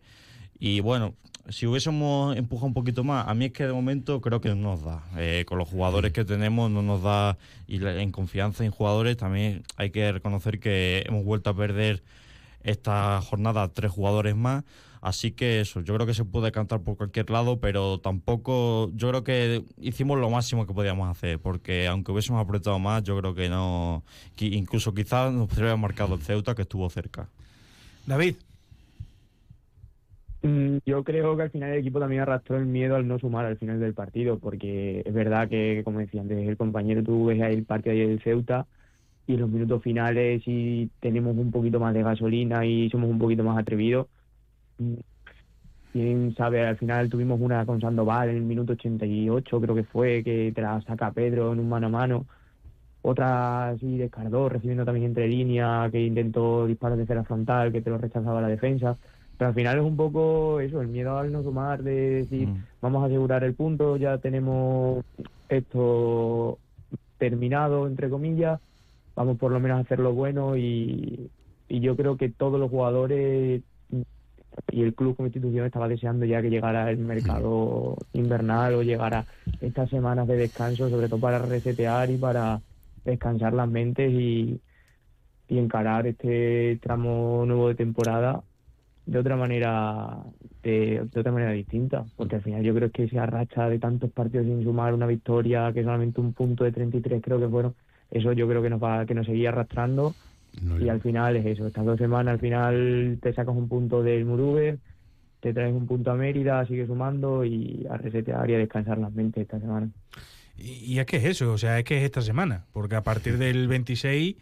[0.59, 1.15] Y bueno,
[1.49, 4.57] si hubiésemos empujado un poquito más, a mí es que de momento creo que no
[4.57, 5.03] nos da.
[5.17, 9.63] Eh, con los jugadores que tenemos no nos da, y en confianza en jugadores también
[9.77, 12.03] hay que reconocer que hemos vuelto a perder
[12.63, 14.65] esta jornada tres jugadores más.
[15.05, 19.11] Así que eso, yo creo que se puede cantar por cualquier lado, pero tampoco, yo
[19.11, 23.35] creo que hicimos lo máximo que podíamos hacer, porque aunque hubiésemos apretado más, yo creo
[23.35, 24.03] que no,
[24.41, 27.29] incluso quizás nos podría marcado el Ceuta que estuvo cerca.
[28.07, 28.37] David.
[30.41, 33.45] Mm, yo creo que al final el equipo también arrastró el miedo al no sumar
[33.45, 37.43] al final del partido, porque es verdad que, como decía antes el compañero, tú ves
[37.43, 38.67] ahí el partido del Ceuta
[39.27, 43.19] y en los minutos finales si tenemos un poquito más de gasolina y somos un
[43.19, 44.07] poquito más atrevidos,
[45.93, 50.25] quién sabe, al final tuvimos una con Sandoval en el minuto 88, creo que fue,
[50.25, 52.27] que te la saca Pedro en un mano a mano.
[53.03, 57.91] Otra así descardó, recibiendo también entre línea, que intentó disparos de cera frontal, que te
[57.91, 58.97] lo rechazaba la defensa.
[59.37, 62.65] Pero al final es un poco eso, el miedo al no sumar, de decir, mm.
[62.81, 65.05] vamos a asegurar el punto, ya tenemos
[65.49, 66.59] esto
[67.19, 68.61] terminado, entre comillas,
[69.15, 71.31] vamos por lo menos a hacerlo bueno y,
[71.69, 73.63] y yo creo que todos los jugadores
[74.71, 79.27] y el club como institución estaba deseando ya que llegara el mercado invernal o llegara
[79.61, 82.61] estas semanas de descanso, sobre todo para resetear y para
[83.05, 84.61] descansar las mentes y,
[85.49, 88.43] y encarar este tramo nuevo de temporada
[89.07, 90.25] de otra manera
[90.63, 92.07] de, de, otra manera distinta.
[92.17, 95.73] Porque al final yo creo que esa racha de tantos partidos sin sumar una victoria
[95.73, 97.75] que solamente un punto de 33 creo que fueron
[98.11, 100.17] eso yo creo que nos va que nos seguía arrastrando
[100.81, 104.25] y al final es eso estas dos semanas al final te sacas un punto del
[104.25, 104.79] Murube
[105.41, 109.13] te traes un punto a Mérida sigues sumando y a resetear y a descansar las
[109.13, 109.89] mentes esta semana
[110.57, 113.03] y, y es que es eso o sea es que es esta semana porque a
[113.03, 114.37] partir del 26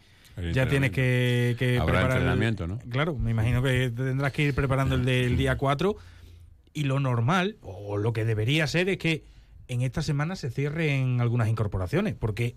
[0.51, 2.17] ya tienes que, que Habrá preparar.
[2.17, 2.79] entrenamiento, ¿no?
[2.89, 5.95] Claro, me imagino que tendrás que ir preparando el del día 4.
[6.73, 9.23] Y lo normal, o lo que debería ser, es que
[9.67, 12.55] en esta semana se cierren algunas incorporaciones, porque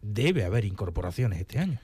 [0.00, 1.78] debe haber incorporaciones este año.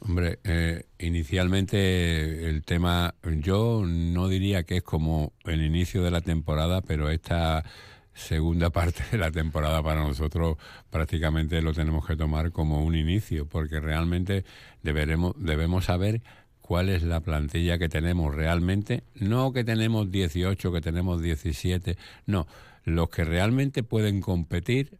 [0.00, 6.20] Hombre, eh, inicialmente el tema, yo no diría que es como el inicio de la
[6.20, 7.64] temporada, pero esta
[8.12, 10.56] segunda parte de la temporada para nosotros
[10.90, 14.44] prácticamente lo tenemos que tomar como un inicio, porque realmente
[14.82, 16.22] deberemos, debemos saber
[16.60, 22.46] cuál es la plantilla que tenemos realmente, no que tenemos 18, que tenemos 17, no,
[22.84, 24.98] los que realmente pueden competir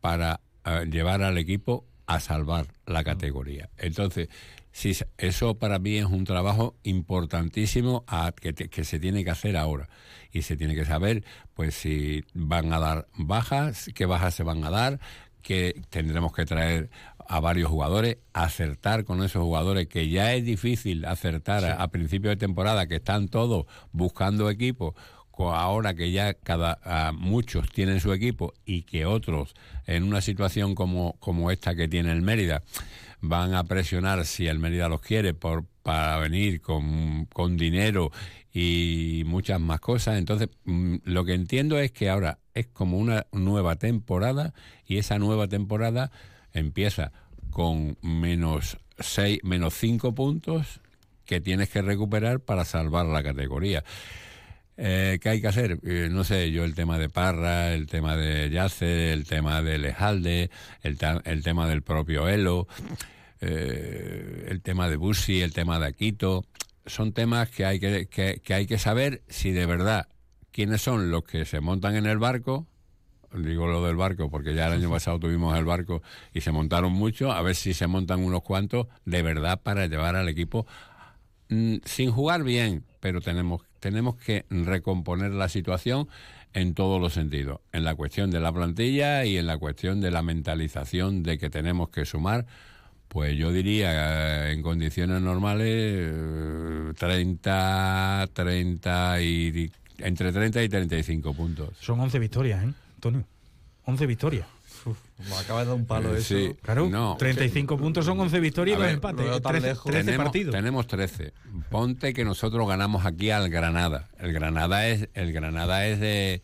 [0.00, 3.70] para uh, llevar al equipo a salvar la categoría.
[3.78, 4.28] Entonces,
[4.72, 9.88] sí, eso para mí es un trabajo importantísimo a, que, se tiene que hacer ahora.
[10.32, 14.64] Y se tiene que saber, pues, si van a dar bajas, qué bajas se van
[14.64, 15.00] a dar,
[15.42, 16.90] que tendremos que traer
[17.26, 21.66] a varios jugadores, acertar con esos jugadores, que ya es difícil acertar sí.
[21.66, 24.94] a, a principio de temporada, que están todos buscando equipos
[25.38, 29.54] ahora que ya cada uh, muchos tienen su equipo y que otros
[29.86, 32.62] en una situación como, como esta que tiene el Mérida
[33.20, 38.10] van a presionar si el Mérida los quiere por para venir con, con dinero
[38.52, 40.16] y muchas más cosas.
[40.16, 44.54] Entonces, mmm, lo que entiendo es que ahora es como una nueva temporada
[44.86, 46.10] y esa nueva temporada
[46.54, 47.12] empieza
[47.50, 50.80] con menos seis, menos cinco puntos
[51.26, 53.84] que tienes que recuperar para salvar la categoría.
[54.76, 55.78] Eh, ¿Qué hay que hacer?
[55.84, 59.78] Eh, no sé, yo el tema de Parra, el tema de Yace, el tema de
[59.78, 60.50] Lejalde,
[60.82, 62.66] el, tema del propio Elo,
[63.40, 66.44] eh, el tema de Bussi, el tema de Aquito,
[66.86, 70.08] son temas que hay que, que, que hay que saber si de verdad
[70.50, 72.66] quiénes son los que se montan en el barco,
[73.32, 76.92] digo lo del barco porque ya el año pasado tuvimos el barco y se montaron
[76.92, 80.66] muchos, a ver si se montan unos cuantos de verdad para llevar al equipo.
[81.48, 86.08] Mmm, sin jugar bien, pero tenemos, tenemos que recomponer la situación
[86.54, 90.10] en todos los sentidos, en la cuestión de la plantilla y en la cuestión de
[90.10, 92.46] la mentalización de que tenemos que sumar,
[93.08, 96.14] pues yo diría en condiciones normales
[96.96, 101.68] 30, 30 y entre 30 y 35 puntos.
[101.78, 103.26] Son 11 victorias, ¿eh, Antonio?
[103.84, 104.46] 11 victorias.
[104.86, 106.34] Uf, me acaba de dar un palo Eh, eso.
[106.36, 106.54] sí.
[106.62, 107.16] Claro, No.
[107.18, 109.24] 35 puntos son 11 victorias y dos ver, empates.
[109.24, 109.84] lo veo tan 13, lejos.
[109.90, 110.54] 13 tenemos, partidos.
[110.54, 111.32] tenemos 13.
[111.70, 114.08] Ponte que nosotros ganamos aquí al Granada.
[114.18, 116.42] El Granada es el Granada es de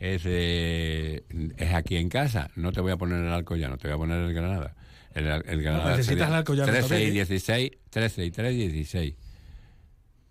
[0.00, 1.24] es de,
[1.56, 2.50] es aquí en casa.
[2.56, 4.74] No te voy a poner el Alcoyano, te voy a poner el Granada.
[5.14, 7.12] El, el Granada necesitas sería el Alcoyano 13 y también, ¿eh?
[7.12, 9.14] 16, 13 y 3 16.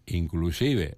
[0.08, 0.98] Inclusive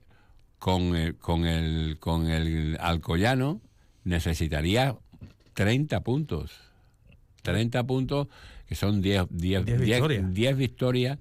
[0.57, 3.61] con el, con el con el Alcoyano
[4.03, 4.95] necesitaría
[5.55, 6.51] 30 puntos.
[7.41, 8.27] 30 puntos
[8.67, 10.33] que son 10 10 10 10 victorias.
[10.33, 11.19] 10 victorias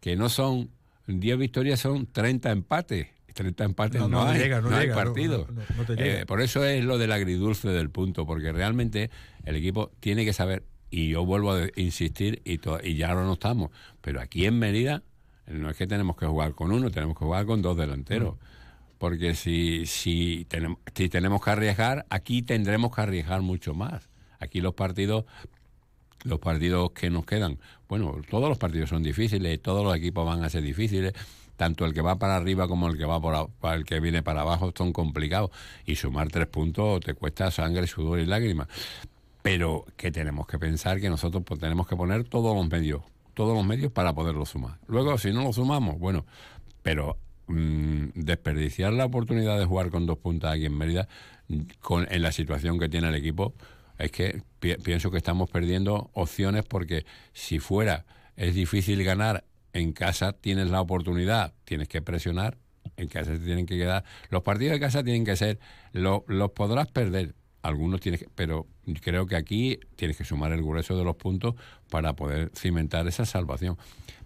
[0.00, 0.70] que no son
[1.06, 3.08] 10 victorias son 30 empates.
[3.34, 5.46] 30 empates No, no, no hay, llega, no hay llega, no, partido.
[5.50, 5.94] no, no, no.
[6.02, 9.10] Eh, por eso es lo del agridulce del punto, porque realmente
[9.44, 13.22] el equipo tiene que saber, y yo vuelvo a insistir, y, to- y ya ahora
[13.24, 15.02] no estamos, pero aquí en Mérida
[15.46, 18.34] no es que tenemos que jugar con uno, tenemos que jugar con dos delanteros.
[19.00, 24.10] Porque si, si, tenemos, si tenemos que arriesgar, aquí tendremos que arriesgar mucho más.
[24.38, 25.24] Aquí los partidos
[26.24, 27.58] los partidos que nos quedan,
[27.88, 31.14] bueno, todos los partidos son difíciles, todos los equipos van a ser difíciles,
[31.56, 34.42] tanto el que va para arriba como el que va por el que viene para
[34.42, 35.50] abajo son complicados
[35.86, 38.68] y sumar tres puntos te cuesta sangre, sudor y lágrimas.
[39.40, 43.00] Pero que tenemos que pensar que nosotros pues, tenemos que poner todos los medios,
[43.32, 44.76] todos los medios para poderlo sumar.
[44.88, 46.26] Luego, si no lo sumamos, bueno,
[46.82, 47.16] pero
[47.50, 51.08] mm, desperdiciar la oportunidad de jugar con dos puntas aquí en Mérida,
[51.80, 53.54] con, en la situación que tiene el equipo,
[53.98, 58.04] es que pi- pienso que estamos perdiendo opciones porque si fuera
[58.36, 62.56] es difícil ganar, en casa tienes la oportunidad, tienes que presionar,
[62.96, 64.04] en casa tienen que quedar.
[64.30, 65.58] Los partidos de casa tienen que ser,
[65.92, 68.66] lo- los podrás perder, algunos tienes que, pero
[69.02, 71.54] creo que aquí tienes que sumar el grueso de los puntos
[71.90, 73.76] para poder cimentar esa salvación.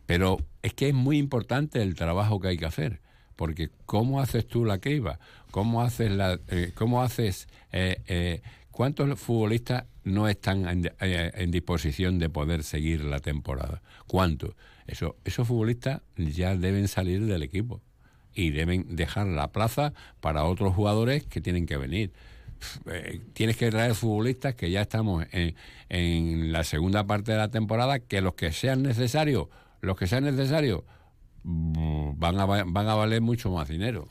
[0.07, 3.01] Pero es que es muy importante el trabajo que hay que hacer,
[3.37, 5.18] porque ¿cómo haces tú la criba?
[5.51, 11.50] ¿Cómo haces la, eh, cómo haces, eh, eh, cuántos futbolistas no están en, eh, en
[11.50, 13.83] disposición de poder seguir la temporada?
[14.06, 14.54] ¿Cuántos?
[14.87, 17.81] Eso, esos futbolistas ya deben salir del equipo
[18.35, 22.13] y deben dejar la plaza para otros jugadores que tienen que venir.
[22.87, 25.54] Eh, tienes que traer futbolistas que ya estamos en,
[25.88, 29.48] en la segunda parte de la temporada, que los que sean necesarios,
[29.81, 30.83] los que sean necesarios,
[31.45, 34.09] van a, va- van a valer mucho más dinero.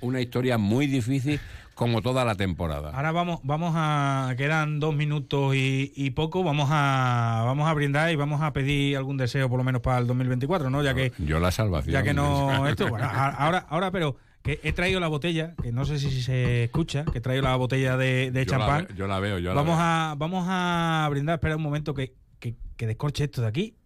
[0.00, 1.38] Una historia muy difícil
[1.74, 2.90] como toda la temporada.
[2.94, 4.32] Ahora vamos, vamos a.
[4.38, 6.42] Quedan dos minutos y, y poco.
[6.42, 9.98] Vamos a, vamos a brindar y vamos a pedir algún deseo, por lo menos para
[9.98, 10.82] el 2024, ¿no?
[10.82, 11.92] Ya que, Yo la salvación.
[11.92, 12.66] ya que no.
[12.68, 16.64] Esto, bueno, ahora, ahora, pero que he traído la botella, que no sé si se
[16.64, 18.88] escucha, que he traído la botella de, de Yo champán.
[18.96, 19.84] yo la veo, yo la vamos veo.
[19.86, 21.34] a Vamos a brindar.
[21.34, 23.76] Espera un momento que, que, que descorche esto de aquí.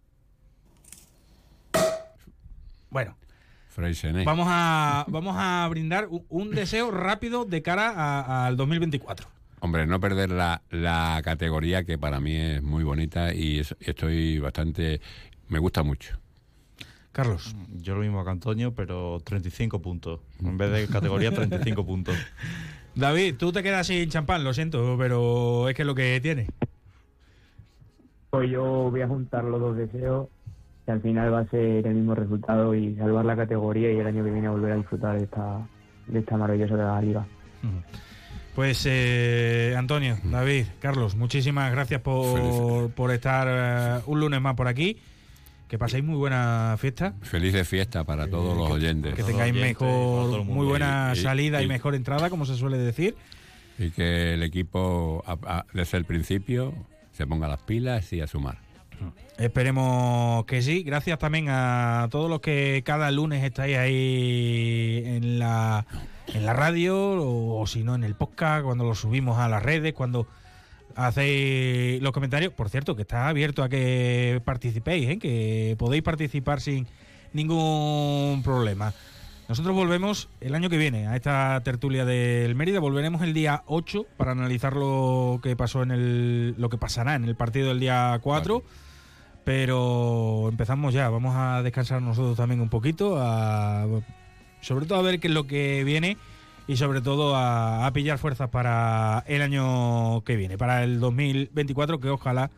[2.91, 3.15] Bueno,
[4.25, 9.27] vamos a, vamos a brindar un, deseo rápido de cara al 2024.
[9.61, 14.39] Hombre, no perder la, la categoría que para mí es muy bonita y es- estoy
[14.39, 14.99] bastante...
[15.47, 16.17] Me gusta mucho.
[17.11, 17.55] Carlos.
[17.81, 20.19] Yo lo mismo que Antonio, pero 35 puntos.
[20.39, 22.15] En vez de categoría, 35 puntos.
[22.95, 26.47] David, tú te quedas sin champán, lo siento, pero es que es lo que tiene.
[28.29, 30.27] Pues yo voy a juntar los dos deseos,
[30.85, 34.07] que al final va a ser el mismo resultado y salvar la categoría y el
[34.07, 35.67] año que viene volver a disfrutar de esta,
[36.07, 37.25] de esta maravillosa liga.
[38.55, 44.67] Pues eh, Antonio, David, Carlos, muchísimas gracias por, por estar eh, un lunes más por
[44.67, 44.97] aquí.
[45.69, 47.13] Que paséis muy buena fiesta.
[47.21, 49.13] Felices fiestas para todos los oyentes.
[49.15, 53.15] Que tengáis mejor, muy buena y- salida y, y- mejor entrada, como se suele decir.
[53.79, 56.73] Y que el equipo, a- a- desde el principio,
[57.13, 58.57] se ponga las pilas y a sumar.
[59.37, 60.83] Esperemos que sí.
[60.83, 65.85] Gracias también a todos los que cada lunes estáis ahí en la,
[66.27, 69.93] en la radio o, si no en el podcast, cuando lo subimos a las redes,
[69.93, 70.27] cuando
[70.95, 72.53] hacéis los comentarios.
[72.53, 75.19] Por cierto, que está abierto a que participéis, ¿eh?
[75.19, 76.87] que podéis participar sin
[77.33, 78.93] ningún problema.
[79.51, 82.79] Nosotros volvemos el año que viene a esta tertulia del Mérida.
[82.79, 87.25] Volveremos el día 8 para analizar lo que pasó en el lo que pasará en
[87.25, 88.63] el partido del día 4.
[89.43, 93.87] Pero empezamos ya, vamos a descansar nosotros también un poquito, a-
[94.61, 96.17] sobre todo a ver qué es lo que viene
[96.67, 102.09] y sobre todo a, pillar fuerzas para el año que viene, para el 2024, que
[102.09, 102.51] ojalá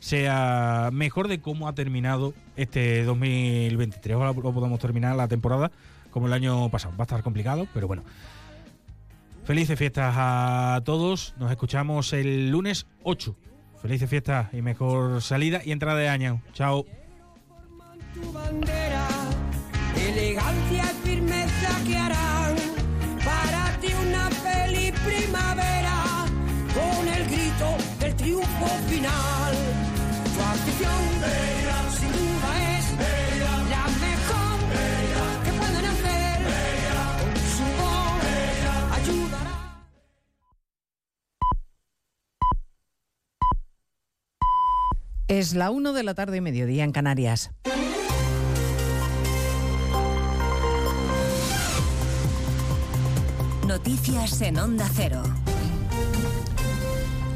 [0.00, 4.16] sea mejor de cómo ha terminado este 2023.
[4.16, 5.72] Ojalá podamos terminar la temporada
[6.10, 6.94] como el año pasado.
[6.96, 8.02] Va a estar complicado, pero bueno.
[9.44, 11.34] Felices fiestas a todos.
[11.38, 13.34] Nos escuchamos el lunes 8.
[13.80, 16.42] Felices fiestas y mejor salida y entrada de año.
[16.52, 16.84] Chao.
[28.88, 29.37] final.
[45.28, 47.50] Es la 1 de la tarde, mediodía en Canarias.
[53.66, 55.22] Noticias en Onda Cero.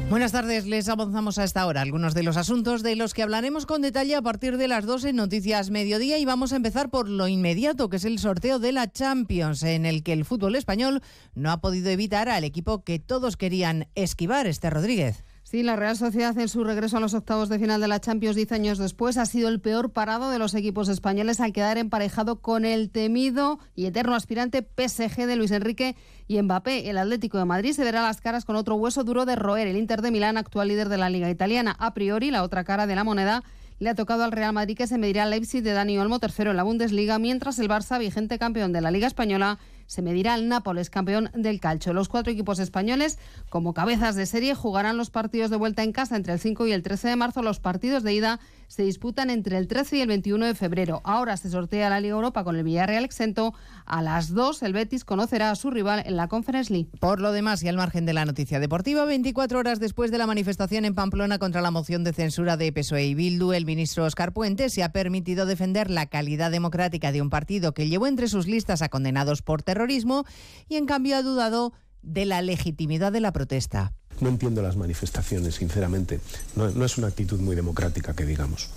[0.09, 3.67] Buenas tardes, les avanzamos a esta hora algunos de los asuntos de los que hablaremos
[3.67, 7.07] con detalle a partir de las 12 en Noticias Mediodía y vamos a empezar por
[7.07, 11.03] lo inmediato, que es el sorteo de la Champions, en el que el fútbol español
[11.35, 15.23] no ha podido evitar al equipo que todos querían esquivar, este Rodríguez.
[15.53, 18.35] Sí, la Real Sociedad en su regreso a los octavos de final de la Champions
[18.35, 22.37] 10 años después ha sido el peor parado de los equipos españoles al quedar emparejado
[22.41, 25.95] con el temido y eterno aspirante PSG de Luis Enrique
[26.27, 26.89] y Mbappé.
[26.89, 29.67] El Atlético de Madrid se verá las caras con otro hueso duro de roer.
[29.67, 32.87] El Inter de Milán, actual líder de la Liga Italiana, a priori la otra cara
[32.87, 33.43] de la moneda
[33.77, 36.49] le ha tocado al Real Madrid que se medirá al Leipzig de Dani Olmo, tercero
[36.49, 40.47] en la Bundesliga, mientras el Barça, vigente campeón de la Liga Española, se medirá al
[40.47, 41.93] Nápoles, campeón del calcio.
[41.93, 43.19] Los cuatro equipos españoles,
[43.49, 46.71] como cabezas de serie, jugarán los partidos de vuelta en casa entre el 5 y
[46.71, 47.41] el 13 de marzo.
[47.41, 51.01] Los partidos de ida se disputan entre el 13 y el 21 de febrero.
[51.03, 53.53] Ahora se sortea la Liga Europa con el Villarreal exento.
[53.85, 56.89] A las 2 el Betis conocerá a su rival en la Conference League.
[56.99, 60.27] Por lo demás, y al margen de la noticia deportiva, 24 horas después de la
[60.27, 64.33] manifestación en Pamplona contra la moción de censura de PSOE y Bildu, el ministro Oscar
[64.33, 68.47] Puente se ha permitido defender la calidad democrática de un partido que llevó entre sus
[68.47, 70.25] listas a condenados por terrorismo
[70.69, 73.93] y en cambio ha dudado de la legitimidad de la protesta.
[74.21, 76.19] No entiendo las manifestaciones, sinceramente.
[76.55, 78.69] No, no es una actitud muy democrática que digamos.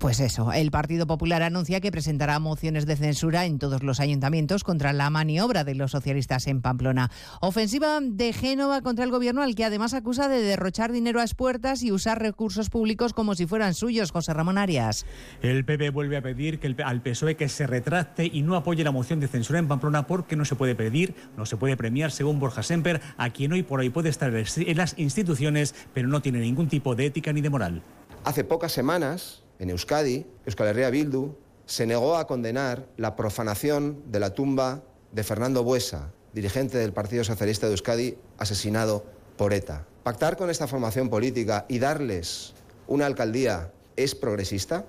[0.00, 4.64] Pues eso, el Partido Popular anuncia que presentará mociones de censura en todos los ayuntamientos
[4.64, 7.10] contra la maniobra de los socialistas en Pamplona.
[7.42, 11.82] Ofensiva de Génova contra el gobierno al que además acusa de derrochar dinero a expuertas
[11.82, 15.04] y usar recursos públicos como si fueran suyos, José Ramón Arias.
[15.42, 18.82] El PP vuelve a pedir que el, al PSOE que se retracte y no apoye
[18.82, 22.10] la moción de censura en Pamplona porque no se puede pedir, no se puede premiar,
[22.10, 26.22] según Borja Semper, a quien hoy por hoy puede estar en las instituciones, pero no
[26.22, 27.82] tiene ningún tipo de ética ni de moral.
[28.24, 31.36] Hace pocas semanas, en Euskadi, Euskal Herria Bildu
[31.66, 34.82] se negó a condenar la profanación de la tumba
[35.12, 39.04] de Fernando Buesa, dirigente del Partido Socialista de Euskadi, asesinado
[39.36, 39.86] por ETA.
[40.02, 42.54] ¿Pactar con esta formación política y darles
[42.88, 44.86] una alcaldía es progresista?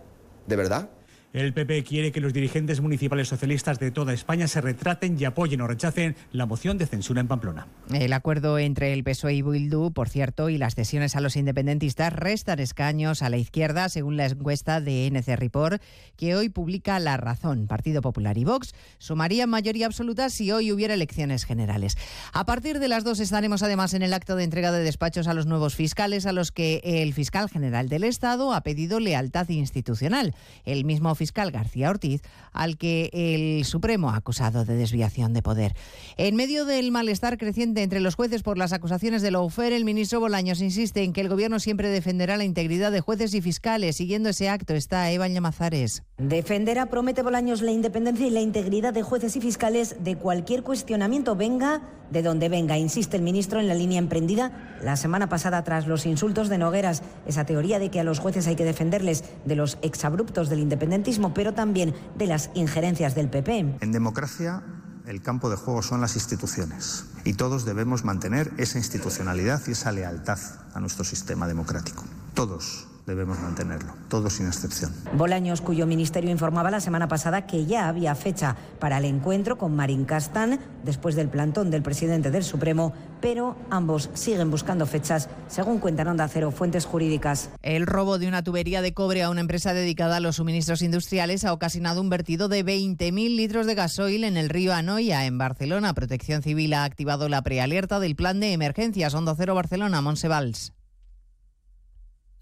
[0.48, 0.90] ¿De verdad?
[1.34, 5.62] El PP quiere que los dirigentes municipales socialistas de toda España se retraten y apoyen
[5.62, 7.68] o rechacen la moción de censura en Pamplona.
[7.94, 12.12] El acuerdo entre el PSOE y Bildu, por cierto, y las cesiones a los independentistas
[12.12, 15.82] restan escaños a la izquierda, según la encuesta de NC Report,
[16.18, 17.68] que hoy publica La Razón.
[17.68, 21.98] Partido Popular y Vox sumarían mayoría absoluta si hoy hubiera elecciones generales.
[22.34, 25.34] A partir de las dos estaremos además en el acto de entrega de despachos a
[25.34, 30.36] los nuevos fiscales, a los que el fiscal general del Estado ha pedido lealtad institucional.
[30.66, 35.76] El mismo fiscal García Ortiz, al que el Supremo ha acusado de desviación de poder.
[36.18, 40.20] En medio del malestar creciente entre los jueces por las acusaciones de Loufer, el ministro
[40.20, 43.98] Bolaños insiste en que el Gobierno siempre defenderá la integridad de jueces y fiscales.
[43.98, 46.02] Siguiendo ese acto está Eva Llamazares.
[46.18, 51.36] Defenderá, promete Bolaños, la independencia y la integridad de jueces y fiscales de cualquier cuestionamiento,
[51.36, 55.88] venga de donde venga, insiste el ministro en la línea emprendida la semana pasada tras
[55.88, 59.56] los insultos de Nogueras, esa teoría de que a los jueces hay que defenderles de
[59.56, 63.78] los exabruptos del independentismo, pero también de las injerencias del PP.
[63.82, 64.64] En democracia
[65.08, 69.92] el campo de juego son las instituciones y todos debemos mantener esa institucionalidad y esa
[69.92, 70.40] lealtad
[70.74, 72.04] a nuestro sistema democrático.
[72.34, 74.94] Todos debemos mantenerlo, todos sin excepción.
[75.18, 79.76] Bolaños, cuyo ministerio informaba la semana pasada que ya había fecha para el encuentro con
[79.76, 85.80] Marín Castán después del plantón del presidente del Supremo, pero ambos siguen buscando fechas, según
[85.80, 87.50] cuentan Onda Cero fuentes jurídicas.
[87.62, 91.44] El robo de una tubería de cobre a una empresa dedicada a los suministros industriales
[91.44, 95.94] ha ocasionado un vertido de 20.000 litros de gasoil en el río Anoia, en Barcelona.
[95.94, 100.74] Protección Civil ha activado la prealerta del plan de emergencias Onda Cero Barcelona, Monsevals.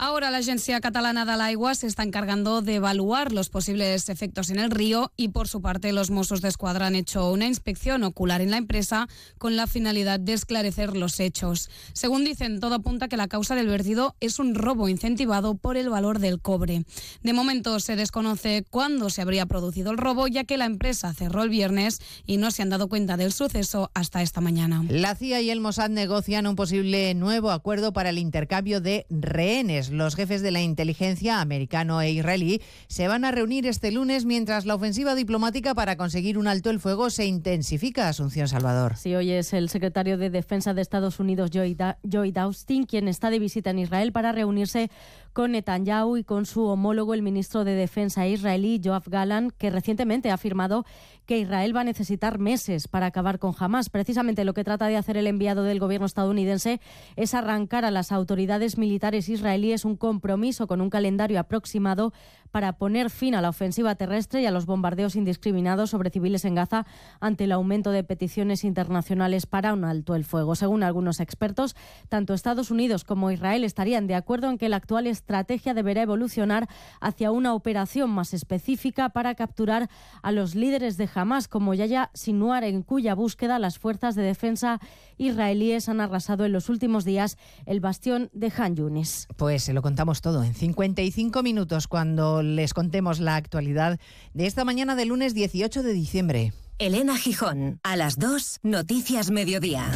[0.01, 4.57] Ahora la Agencia Catalana de l'Aigua se está encargando de evaluar los posibles efectos en
[4.57, 8.39] el río y por su parte los Mossos de Escuadra han hecho una inspección ocular
[8.39, 11.69] en la empresa con la finalidad de esclarecer los hechos.
[11.91, 15.89] Según dicen, todo apunta que la causa del vertido es un robo incentivado por el
[15.89, 16.85] valor del cobre.
[17.21, 21.43] De momento se desconoce cuándo se habría producido el robo ya que la empresa cerró
[21.43, 24.81] el viernes y no se han dado cuenta del suceso hasta esta mañana.
[24.87, 29.88] La CIA y el Mossad negocian un posible nuevo acuerdo para el intercambio de rehenes.
[29.91, 34.65] Los jefes de la inteligencia americano e israelí se van a reunir este lunes mientras
[34.65, 38.07] la ofensiva diplomática para conseguir un alto el fuego se intensifica.
[38.07, 38.95] Asunción Salvador.
[38.97, 43.39] Sí, hoy es el secretario de Defensa de Estados Unidos, Joy Austin, quien está de
[43.39, 44.89] visita en Israel para reunirse
[45.33, 50.31] con Netanyahu y con su homólogo, el ministro de Defensa israelí, Joab Galan, que recientemente
[50.31, 50.85] ha afirmado
[51.25, 53.89] que Israel va a necesitar meses para acabar con Hamas.
[53.89, 56.81] Precisamente lo que trata de hacer el enviado del gobierno estadounidense
[57.15, 62.13] es arrancar a las autoridades militares israelíes un compromiso con un calendario aproximado
[62.51, 66.55] para poner fin a la ofensiva terrestre y a los bombardeos indiscriminados sobre civiles en
[66.55, 66.85] Gaza
[67.19, 70.55] ante el aumento de peticiones internacionales para un alto el fuego.
[70.55, 71.75] Según algunos expertos,
[72.09, 76.67] tanto Estados Unidos como Israel estarían de acuerdo en que la actual estrategia deberá evolucionar
[76.99, 79.89] hacia una operación más específica para capturar
[80.21, 84.79] a los líderes de Hamas, como Yahya Sinwar, en cuya búsqueda las fuerzas de defensa
[85.17, 89.27] israelíes han arrasado en los últimos días el bastión de Han Yunis.
[89.37, 93.99] Pues se lo contamos todo en 55 minutos cuando les contemos la actualidad
[94.33, 96.53] de esta mañana del lunes 18 de diciembre.
[96.77, 99.91] Elena Gijón, a las 2, Noticias Mediodía.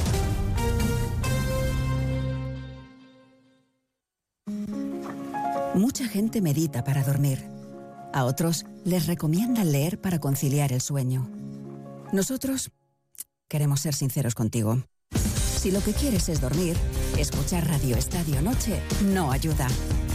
[5.76, 7.40] Mucha gente medita para dormir.
[8.14, 11.30] A otros les recomiendan leer para conciliar el sueño.
[12.12, 12.72] Nosotros
[13.48, 14.84] queremos ser sinceros contigo.
[15.14, 16.76] Si lo que quieres es dormir,
[17.18, 19.68] escuchar Radio Estadio Noche no ayuda.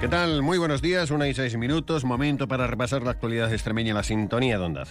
[0.00, 0.40] ¿Qué tal?
[0.40, 4.02] Muy buenos días, una y seis minutos, momento para repasar la actualidad extremeña en la
[4.02, 4.84] sintonía de Onda.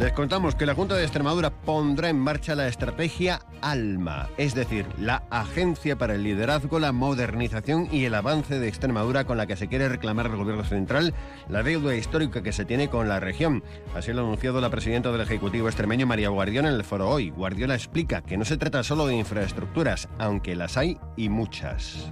[0.00, 4.86] Les contamos que la Junta de Extremadura pondrá en marcha la estrategia ALMA, es decir,
[4.98, 9.54] la Agencia para el Liderazgo, la Modernización y el Avance de Extremadura con la que
[9.54, 11.14] se quiere reclamar al Gobierno Central
[11.48, 13.62] la deuda histórica que se tiene con la región.
[13.94, 17.30] Así lo ha anunciado la presidenta del Ejecutivo extremeño, María Guardiola, en el foro hoy.
[17.30, 22.10] Guardiola explica que no se trata solo de infraestructuras, aunque las hay y muchas.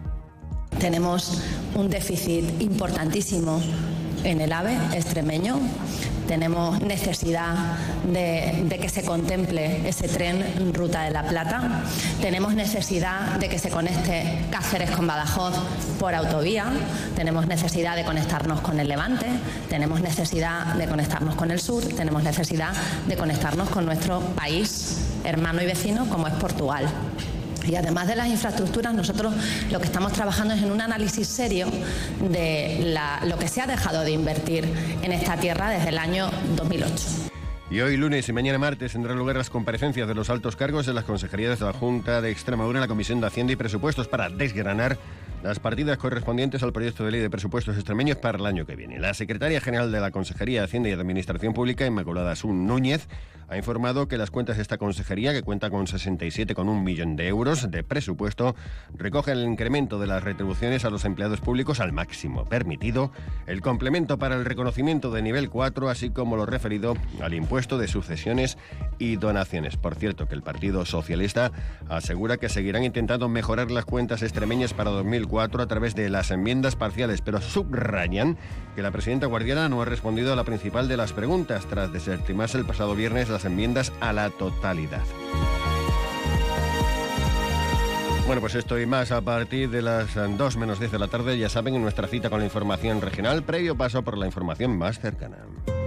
[0.80, 1.42] Tenemos
[1.74, 3.60] un déficit importantísimo
[4.24, 5.58] en el AVE extremeño.
[6.26, 7.54] Tenemos necesidad
[8.04, 11.82] de, de, que se contemple ese tren Ruta de la Plata.
[12.20, 15.54] Tenemos necesidad de que se conecte Cáceres con Badajoz
[16.00, 16.66] por autovía.
[17.14, 19.26] Tenemos necesidad de conectarnos con el Levante.
[19.68, 21.84] Tenemos necesidad de conectarnos con el sur.
[21.84, 22.72] Tenemos necesidad
[23.06, 26.86] de conectarnos con nuestro país hermano y vecino como es Portugal.
[27.66, 29.34] Y además de las infraestructuras, nosotros
[29.70, 31.68] lo que estamos trabajando es en un análisis serio
[32.30, 34.64] de lo que se ha dejado de invertir
[35.02, 37.26] en esta tierra desde el año 2008.
[37.68, 40.94] Y hoy lunes y mañana martes tendrán lugar las comparecencias de los altos cargos de
[40.94, 44.28] las consejerías de la Junta de Extremadura en la Comisión de Hacienda y Presupuestos para
[44.28, 44.98] desgranar
[45.42, 48.98] las partidas correspondientes al proyecto de ley de presupuestos extremeños para el año que viene.
[48.98, 53.08] La secretaria general de la Consejería de Hacienda y Administración Pública, Inmaculada Sun Núñez,
[53.48, 57.70] ha informado que las cuentas de esta consejería, que cuenta con 67,1 millón de euros
[57.70, 58.56] de presupuesto,
[58.94, 63.12] recogen el incremento de las retribuciones a los empleados públicos al máximo permitido,
[63.46, 67.86] el complemento para el reconocimiento de nivel 4, así como lo referido al impuesto de
[67.86, 68.58] sucesiones
[68.98, 69.76] y donaciones.
[69.76, 71.52] Por cierto, que el Partido Socialista
[71.88, 74.90] asegura que seguirán intentando mejorar las cuentas extremeñas para
[75.26, 78.36] 2004 a través de las enmiendas parciales, pero subrayan
[78.74, 82.58] que la presidenta Guardiola no ha respondido a la principal de las preguntas tras desestimarse
[82.58, 85.02] el pasado viernes las enmiendas a la totalidad.
[88.26, 91.38] Bueno, pues esto y más a partir de las 2 menos 10 de la tarde,
[91.38, 94.98] ya saben, en nuestra cita con la información regional, previo paso por la información más
[94.98, 95.38] cercana.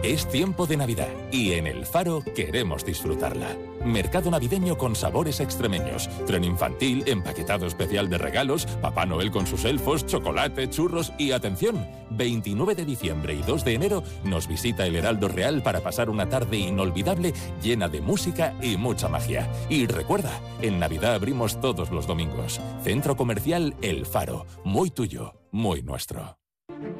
[0.02, 3.58] Es tiempo de Navidad y en El Faro queremos disfrutarla.
[3.84, 9.66] Mercado navideño con sabores extremeños, tren infantil, empaquetado especial de regalos, Papá Noel con sus
[9.66, 14.96] elfos, chocolate, churros y atención, 29 de diciembre y 2 de enero nos visita el
[14.96, 19.50] Heraldo Real para pasar una tarde inolvidable llena de música y mucha magia.
[19.68, 20.32] Y recuerda,
[20.62, 22.62] en Navidad abrimos todos los domingos.
[22.84, 26.39] Centro Comercial El Faro, muy tuyo, muy nuestro.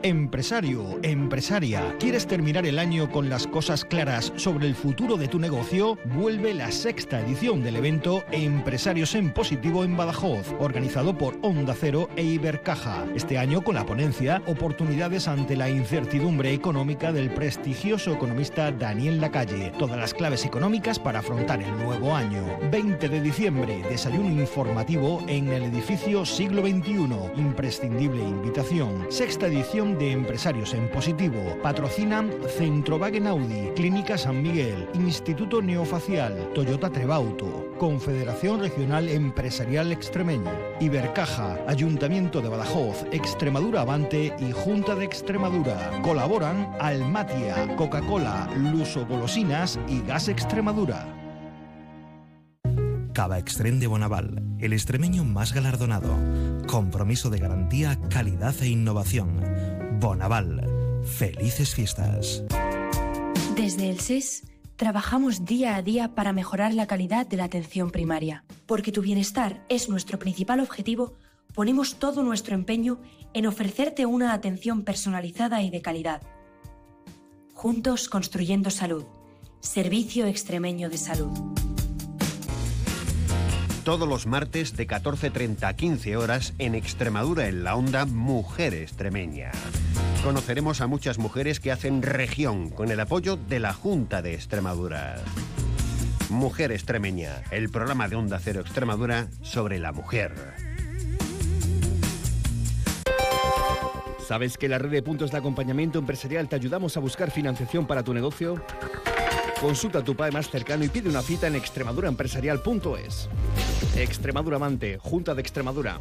[0.02, 5.40] Empresario, empresaria, ¿quieres terminar el año con las cosas claras sobre el futuro de tu
[5.40, 5.98] negocio?
[6.16, 12.10] Vuelve la sexta edición del evento Empresarios en Positivo en Badajoz, organizado por Onda Cero
[12.16, 13.06] e Ibercaja.
[13.16, 19.72] Este año con la ponencia Oportunidades ante la incertidumbre económica del prestigioso economista Daniel Lacalle.
[19.78, 22.44] Todas las claves económicas para afrontar el nuevo año.
[22.72, 27.10] 20 de diciembre, desayuno informativo en el edificio Siglo XXI.
[27.38, 29.08] Imprescindible invitación.
[29.10, 31.56] Sexta edición de Empresarios en Positivo.
[31.62, 41.60] Patrocinan Centrowagen Audi, Clínica San Miguel, Instituto Neofacial, Toyota Trebauto, Confederación Regional Empresarial Extremeña, Ibercaja,
[41.68, 46.02] Ayuntamiento de Badajoz, Extremadura Avante y Junta de Extremadura.
[46.02, 51.19] Colaboran Almatia, Coca-Cola, Luso Golosinas y Gas Extremadura.
[53.20, 56.18] Cava Extrem de Bonaval, el extremeño más galardonado.
[56.68, 59.44] Compromiso de garantía, calidad e innovación.
[60.00, 61.04] Bonaval.
[61.04, 62.46] Felices fiestas.
[63.58, 64.44] Desde el SES
[64.78, 68.46] trabajamos día a día para mejorar la calidad de la atención primaria.
[68.66, 71.18] Porque tu bienestar es nuestro principal objetivo,
[71.54, 73.02] ponemos todo nuestro empeño
[73.34, 76.22] en ofrecerte una atención personalizada y de calidad.
[77.54, 79.04] Juntos construyendo salud.
[79.60, 81.69] Servicio Extremeño de Salud.
[83.90, 89.50] Todos los martes de 14.30 a 15 horas en Extremadura en la onda Mujer Extremeña.
[90.24, 95.16] Conoceremos a muchas mujeres que hacen región con el apoyo de la Junta de Extremadura.
[96.30, 100.36] Mujer Extremeña, el programa de Onda Cero Extremadura sobre la mujer.
[104.20, 108.04] ¿Sabes que la red de puntos de acompañamiento empresarial te ayudamos a buscar financiación para
[108.04, 108.64] tu negocio?
[109.60, 113.30] Consulta a tu PAE más cercano y pide una cita en extremaduraempresarial.es.
[113.96, 116.00] Extremadura Amante, Junta de Extremadura.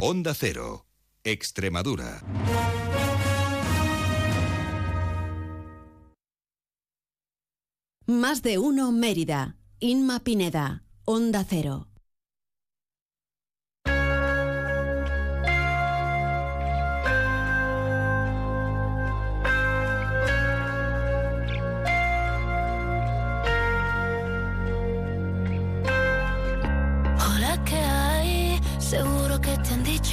[0.00, 0.86] Onda Cero,
[1.24, 2.22] Extremadura.
[8.06, 9.56] Más de uno Mérida.
[9.80, 10.82] Inma Pineda.
[11.04, 11.88] Onda Cero.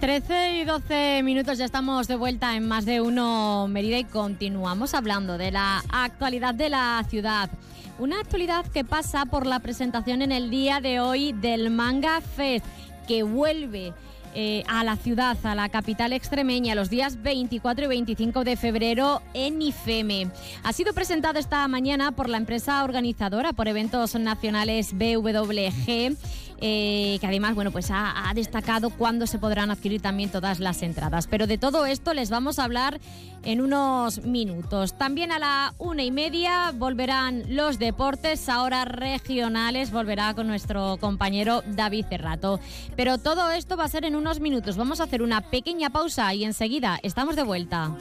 [0.00, 4.94] 13 y 12 minutos, ya estamos de vuelta en más de uno Mérida y continuamos
[4.94, 7.50] hablando de la actualidad de la ciudad.
[7.98, 12.64] Una actualidad que pasa por la presentación en el día de hoy del Manga Fest,
[13.08, 13.92] que vuelve
[14.34, 19.20] eh, a la ciudad, a la capital extremeña, los días 24 y 25 de febrero
[19.34, 20.30] en IFEME.
[20.62, 26.16] Ha sido presentado esta mañana por la empresa organizadora por eventos nacionales BWG
[26.60, 31.26] eh, que además bueno, pues ha, destacado cuándo se podrán adquirir también todas las entradas.
[31.26, 33.00] Pero de todo esto les vamos a hablar
[33.44, 34.96] en unos minutos.
[34.98, 41.62] También a la una y media volverán los deportes, ahora regionales, volverá con nuestro compañero
[41.66, 42.60] David Cerrato.
[42.96, 44.76] Pero todo esto va a ser en unos minutos.
[44.76, 47.94] Vamos a hacer una pequeña pausa y enseguida estamos de vuelta.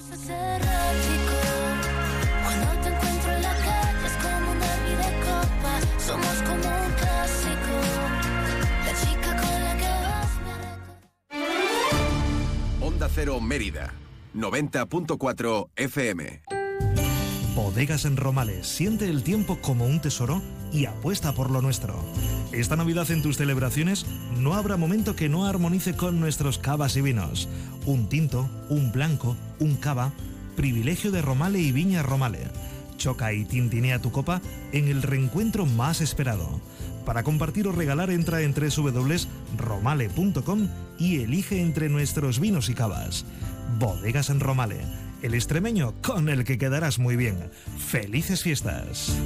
[13.08, 13.94] Onda Cero Mérida,
[14.36, 16.42] 90.4 FM.
[17.56, 20.42] Bodegas en Romales, siente el tiempo como un tesoro
[20.74, 21.96] y apuesta por lo nuestro.
[22.52, 24.06] Esta Navidad en tus celebraciones
[24.38, 27.48] no habrá momento que no armonice con nuestros cavas y vinos.
[27.86, 30.12] Un tinto, un blanco, un cava,
[30.58, 32.50] privilegio de Romale y Viña Romale.
[32.98, 34.42] Choca y tintinea tu copa
[34.74, 36.60] en el reencuentro más esperado.
[37.08, 40.68] Para compartir o regalar entra en www.romale.com
[41.00, 43.26] y elige entre nuestros vinos y cavas.
[43.80, 44.82] Bodegas en Romale,
[45.22, 47.50] el extremeño con el que quedarás muy bien.
[47.78, 49.18] ¡Felices fiestas!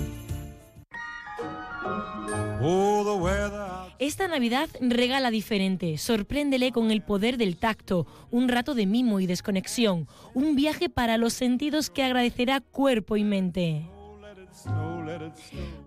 [3.97, 9.25] Esta Navidad regala diferente, sorpréndele con el poder del tacto, un rato de mimo y
[9.25, 13.89] desconexión, un viaje para los sentidos que agradecerá cuerpo y mente.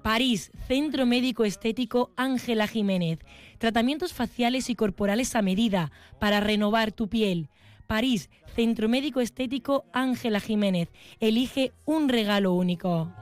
[0.02, 3.18] París, Centro Médico Estético Ángela Jiménez.
[3.58, 7.48] Tratamientos faciales y corporales a medida para renovar tu piel.
[7.86, 10.90] París, Centro Médico Estético Ángela Jiménez.
[11.20, 13.12] Elige un regalo único.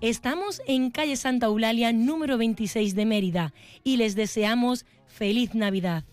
[0.00, 3.54] Estamos en calle Santa Eulalia número 26 de Mérida
[3.84, 6.04] y les deseamos feliz Navidad.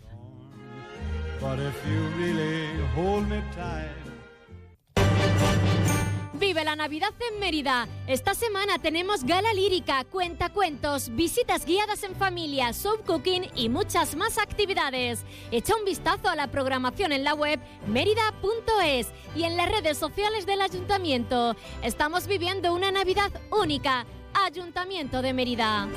[6.39, 7.85] Vive la Navidad en Mérida.
[8.07, 14.37] Esta semana tenemos gala lírica, cuentacuentos, visitas guiadas en familia, soap cooking y muchas más
[14.37, 15.25] actividades.
[15.51, 20.45] Echa un vistazo a la programación en la web mérida.es y en las redes sociales
[20.45, 21.57] del ayuntamiento.
[21.83, 24.05] Estamos viviendo una Navidad única.
[24.33, 25.89] Ayuntamiento de Mérida.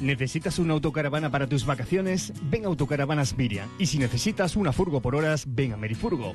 [0.00, 2.32] ¿Necesitas una autocaravana para tus vacaciones?
[2.44, 3.68] Ven a Autocaravanas Miriam.
[3.78, 6.34] Y si necesitas una furgo por horas, ven a Merifurgo.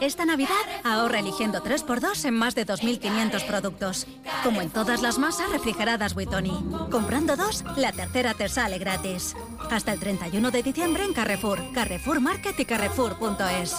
[0.00, 0.50] Esta Navidad
[0.82, 4.06] ahorra eligiendo 3x2 en más de 2.500 productos.
[4.42, 6.58] Como en todas las masas refrigeradas Buitoni.
[6.90, 9.36] Comprando dos, la tercera te sale gratis.
[9.70, 13.74] Hasta el 31 de diciembre en Carrefour, Carrefour Market y Carrefour.es.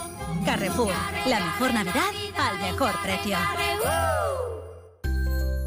[0.46, 0.94] Carrefour,
[1.26, 3.38] la mejor Navidad al mejor precio.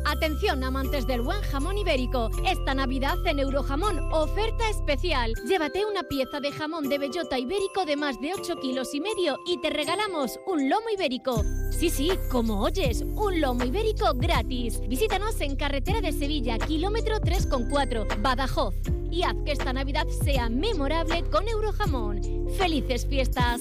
[0.04, 2.30] Atención amantes del buen jamón ibérico.
[2.46, 5.32] Esta Navidad en Eurojamón, oferta especial.
[5.46, 9.38] Llévate una pieza de jamón de bellota ibérico de más de 8 kilos y medio
[9.46, 11.42] y te regalamos un lomo ibérico.
[11.70, 14.80] Sí, sí, como oyes, un lomo ibérico gratis.
[14.88, 18.74] Visítanos en Carretera de Sevilla, kilómetro 3,4, Badajoz.
[19.10, 22.20] Y haz que esta Navidad sea memorable con Eurojamón.
[22.58, 23.60] ¡Felices fiestas!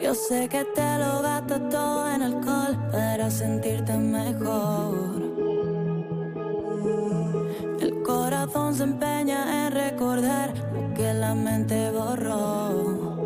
[0.00, 5.22] Yo sé que te lo gastas todo en alcohol para sentirte mejor.
[7.80, 13.16] El corazón se empeña en recordar lo que la mente borró.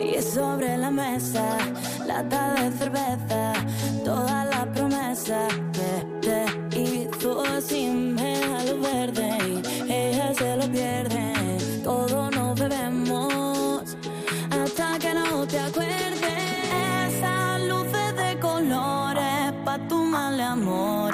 [0.00, 1.58] Y sobre la mesa,
[2.06, 3.52] lata de cerveza,
[4.04, 8.14] toda la promesa que te hizo sin
[20.12, 21.11] mal amores.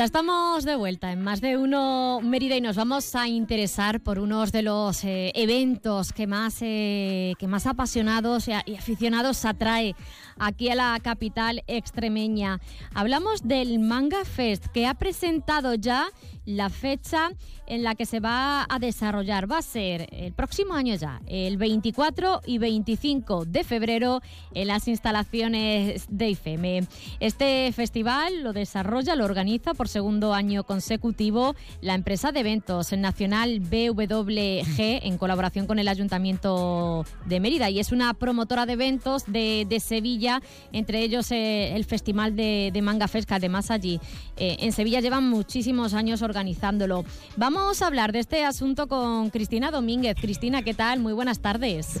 [0.00, 4.18] Ya estamos de vuelta en más de uno Mérida y nos vamos a interesar por
[4.18, 9.94] unos de los eh, eventos que más, eh, que más apasionados y aficionados atrae
[10.38, 12.60] aquí a la capital extremeña.
[12.94, 16.08] Hablamos del Manga Fest que ha presentado ya
[16.46, 17.30] la fecha
[17.66, 19.50] en la que se va a desarrollar.
[19.50, 24.20] Va a ser el próximo año ya, el 24 y 25 de febrero
[24.54, 26.88] en las instalaciones de IFEME.
[27.20, 33.60] Este festival lo desarrolla, lo organiza por segundo año consecutivo la empresa de eventos nacional
[33.60, 39.66] BWG en colaboración con el Ayuntamiento de Mérida y es una promotora de eventos de,
[39.80, 40.40] Sevilla,
[40.72, 44.00] entre ellos eh, el Festival de, Manga Fest, que además allí
[44.36, 47.04] eh, en Sevilla llevan muchísimos años organizándolo.
[47.36, 50.16] Vamos a hablar de este asunto con Cristina Domínguez.
[50.20, 51.00] Cristina, ¿qué tal?
[51.00, 52.00] Muy buenas tardes.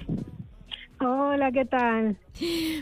[1.02, 2.18] Hola, ¿qué tal?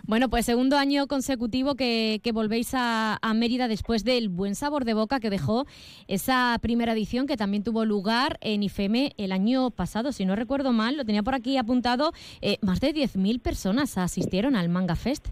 [0.02, 5.20] Bueno, pues segundo año consecutivo que, volvéis a, Mérida después del buen sabor de boca
[5.20, 5.66] que dejó
[6.08, 10.10] esa primera edición que también tuvo lugar en IFEME el año pasado.
[10.10, 12.10] Si no recuerdo mal, lo tenía por aquí apuntado,
[12.42, 15.28] eh, más de 10.000 personas asistieron al Manga Fest.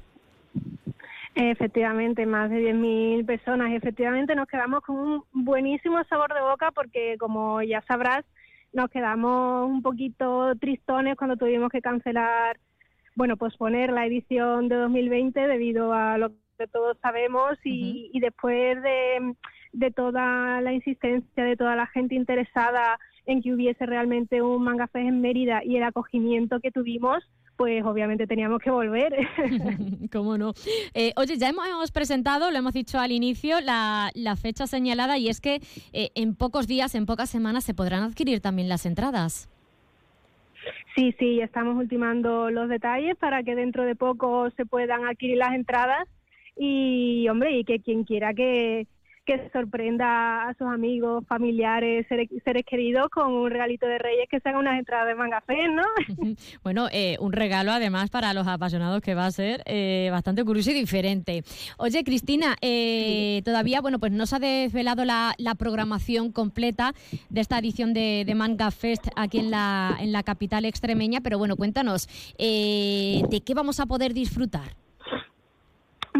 [1.35, 3.73] Efectivamente, más de 10.000 personas.
[3.73, 8.25] Efectivamente, nos quedamos con un buenísimo sabor de boca porque, como ya sabrás,
[8.73, 12.59] nos quedamos un poquito tristones cuando tuvimos que cancelar,
[13.17, 18.81] bueno, posponer la edición de 2020 debido a lo que todos sabemos y, y después
[18.83, 19.35] de,
[19.73, 24.87] de toda la insistencia de toda la gente interesada en que hubiese realmente un Manga
[24.87, 27.25] Fest en Mérida y el acogimiento que tuvimos,
[27.57, 29.15] pues obviamente teníamos que volver.
[30.13, 30.53] ¿Cómo no?
[30.95, 35.41] Eh, oye, ya hemos, presentado, lo hemos dicho al inicio, la, fecha señalada y es
[35.41, 35.61] que
[35.93, 39.49] eh, en pocos días, en pocas semanas, se podrán adquirir también las entradas.
[40.97, 45.55] Sí, sí, estamos ultimando los detalles para que dentro de poco se puedan adquirir las
[45.55, 46.09] entradas.
[46.57, 48.87] Y, hombre, y que quien quiera que,
[49.27, 52.29] que sorprenda a sus amigos, familiares, seres,
[52.65, 55.83] queridos con un regalito de Reyes que sean unas entradas de manga fe, ¿no?
[56.63, 60.71] bueno, eh, un regalo además para los apasionados que va a ser eh, bastante curioso
[60.71, 61.43] y diferente.
[61.77, 66.93] Oye, Cristina, eh, todavía, bueno, pues no se ha desvelado la, programación completa
[67.31, 71.39] de esta edición de, de, Manga Fest aquí en la, en la capital extremeña, pero
[71.39, 72.07] bueno, cuéntanos,
[72.39, 74.86] ¿de qué vamos a poder disfrutar?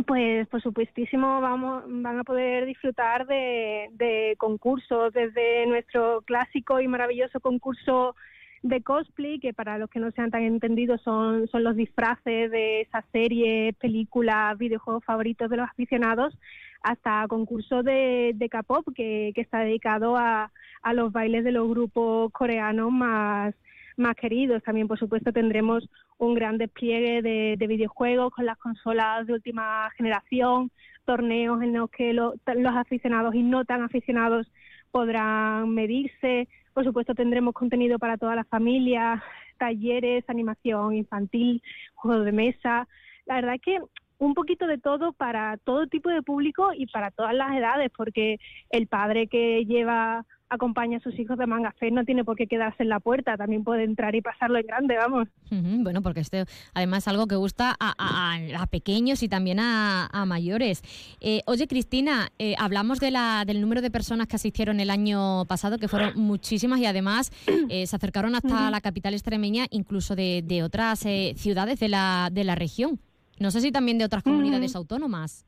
[0.05, 7.41] Pues por supuestísimo vamos, van a poder disfrutar de, concursos, desde nuestro clásico y maravilloso
[7.41, 8.15] concurso
[8.63, 12.83] de cosplay, que para los que no sean tan entendidos son, son los disfraces de
[12.83, 16.37] esas series, películas, videojuegos favoritos de los aficionados,
[16.83, 20.51] hasta concurso de, de K-pop, que, que está dedicado a,
[20.83, 23.55] a los bailes de los grupos coreanos más,
[23.97, 24.63] más queridos.
[24.63, 25.89] También, por supuesto, tendremos
[26.19, 30.71] un gran despliegue de, videojuegos con las consolas de última generación,
[31.05, 34.51] torneos en los que los aficionados y no tan aficionados
[34.91, 36.49] podrán medirse.
[36.75, 39.23] Por supuesto, tendremos contenido para toda la familia,
[39.59, 41.63] talleres, animación infantil,
[41.95, 42.89] juegos de mesa.
[43.27, 43.81] La verdad es que
[44.19, 48.39] un poquito de todo para todo tipo de público y para todas las edades, porque
[48.71, 52.47] el padre que lleva acompaña a sus hijos de manga fe no tiene por qué
[52.47, 55.29] quedarse en la puerta, también puede entrar y pasarlo en grande, vamos.
[55.51, 56.45] bueno, porque este
[56.75, 60.83] además es algo que gusta a, pequeños y también a, mayores.
[61.21, 65.45] Eh, oye, Cristina, eh, hablamos de la, del número de personas que asistieron el año
[65.47, 67.33] pasado, que fueron muchísimas y además
[67.69, 72.45] eh, se acercaron hasta la capital extremeña, incluso de, de otras ciudades de la, de
[72.45, 73.01] la región.
[73.39, 75.45] No sé si también de otras comunidades autónomas.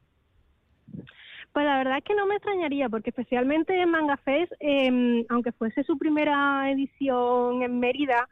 [1.53, 5.53] Pues la verdad es que no me extrañaría, porque especialmente en Manga Fest, em, aunque
[5.53, 8.29] fuese su primera edición en Mérida,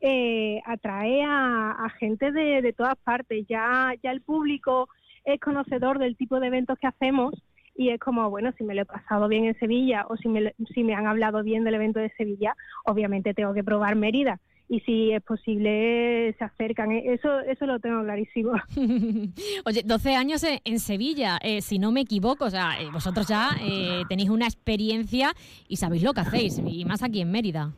[0.00, 3.46] eh, atrae a, gente de, todas partes.
[3.48, 4.88] Ya, ya el público
[5.24, 7.34] es conocedor del tipo de eventos que hacemos
[7.74, 10.54] y es como, bueno, si me lo he pasado bien en Sevilla o si me,
[10.74, 12.54] si me han hablado bien del evento de Sevilla,
[12.84, 16.92] obviamente tengo que probar Mérida y si es posible se acercan.
[16.92, 18.52] E-, eso eso lo tengo clarísimo.
[19.64, 23.50] Oye, 12 años en Sevilla, eh, si no me equivoco, o sea, eh, vosotros ya
[23.62, 25.32] eh, tenéis una experiencia
[25.68, 27.72] y sabéis lo que hacéis, y más aquí en Mérida.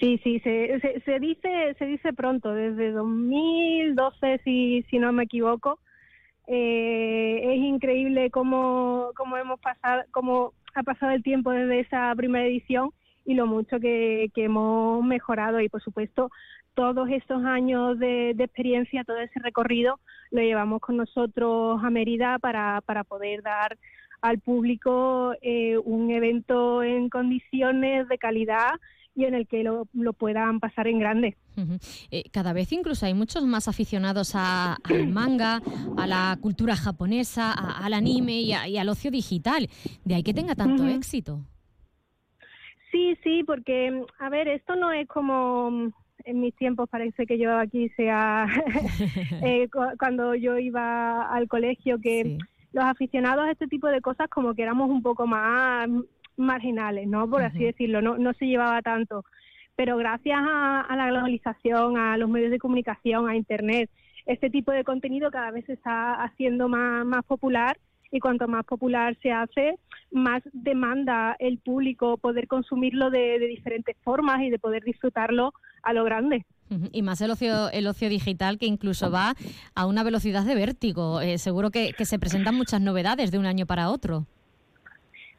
[0.00, 5.78] Sí, sí, se, se, dice se dice pronto, desde 2012, si, si no me equivoco,
[6.46, 12.44] Eh, es increíble cómo, cómo hemos pasado, cómo ha pasado el tiempo desde esa primera
[12.44, 12.90] edición
[13.24, 16.30] y lo mucho que, que hemos mejorado y por supuesto
[16.74, 20.00] todos estos años de, de, experiencia, todo ese recorrido
[20.30, 23.78] lo llevamos con nosotros a Mérida para, para poder dar
[24.20, 28.70] al público eh, un evento en condiciones de calidad
[29.14, 31.36] y en el que lo, lo puedan pasar en grande.
[31.56, 32.06] Uh -huh.
[32.10, 35.62] eh, cada vez incluso hay muchos más aficionados a, al manga,
[35.96, 39.68] a la cultura japonesa, a, al anime y, a, y, al ocio digital.
[40.04, 40.96] De ahí que tenga tanto uh -huh.
[40.96, 41.44] éxito.
[42.94, 45.90] Sí, sí, porque, a ver, esto no es como
[46.24, 48.46] en mis tiempos parece que yo aquí sea
[49.42, 49.68] eh,
[49.98, 52.38] cuando yo iba al colegio que sí.
[52.72, 55.88] los aficionados a este tipo de cosas como que éramos un poco más
[56.36, 57.28] marginales, ¿no?
[57.28, 57.48] Por uh -huh.
[57.48, 59.24] así decirlo, no, no se llevaba tanto.
[59.74, 63.90] Pero gracias a, a, la globalización, a los medios de comunicación, a Internet,
[64.24, 67.76] este tipo de contenido cada vez se está haciendo más, más popular
[68.12, 69.80] y cuanto más popular se hace,
[70.14, 75.52] más demanda el público poder consumirlo de, de diferentes formas y de poder disfrutarlo
[75.82, 76.46] a lo grande.
[76.92, 79.34] Y más el ocio, el ocio digital que incluso va
[79.74, 81.20] a una velocidad de vértigo.
[81.20, 84.26] Eh, seguro que, que, se presentan muchas novedades de un año para otro.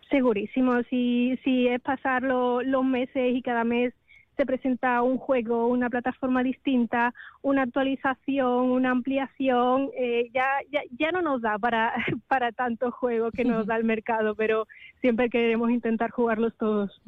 [0.10, 3.94] Segurísimo, si, si es pasar lo, los meses y cada mes
[4.36, 11.12] se presenta un juego, una plataforma distinta, una actualización, una ampliación, eh, ya, ya, ya
[11.12, 11.94] no nos da para,
[12.28, 14.68] para tanto juego que nos da el mercado, pero
[15.02, 17.02] siempre queremos intentar jugarlos todos.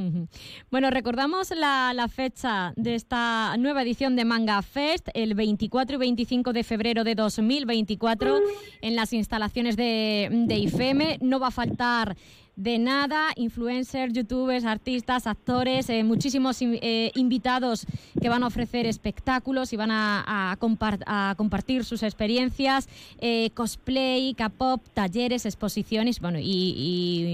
[0.69, 5.99] Bueno, recordamos la, la, fecha de esta nueva edición de Manga Fest, el 24 y
[5.99, 8.39] 25 de febrero de 2024,
[8.81, 11.17] en las instalaciones de, de IFEME.
[11.21, 12.15] No va a faltar
[12.57, 17.85] de nada, influencers, youtubers, artistas, actores, eh, muchísimos eh, invitados
[18.21, 22.87] que van a ofrecer espectáculos y van a, a, compart a compartir sus experiencias,
[23.19, 26.43] eh, cosplay, K-pop, talleres, exposiciones, bueno, y,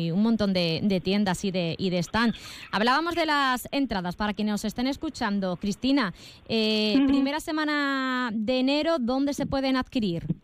[0.08, 2.34] y un montón de, de, tiendas y de, y de stand.
[2.72, 5.58] Hablábamos de las entradas para quienes nos estén escuchando.
[5.58, 6.14] Cristina,
[6.48, 7.08] uh -huh.
[7.08, 10.43] primera semana de enero, ¿dónde se pueden adquirir?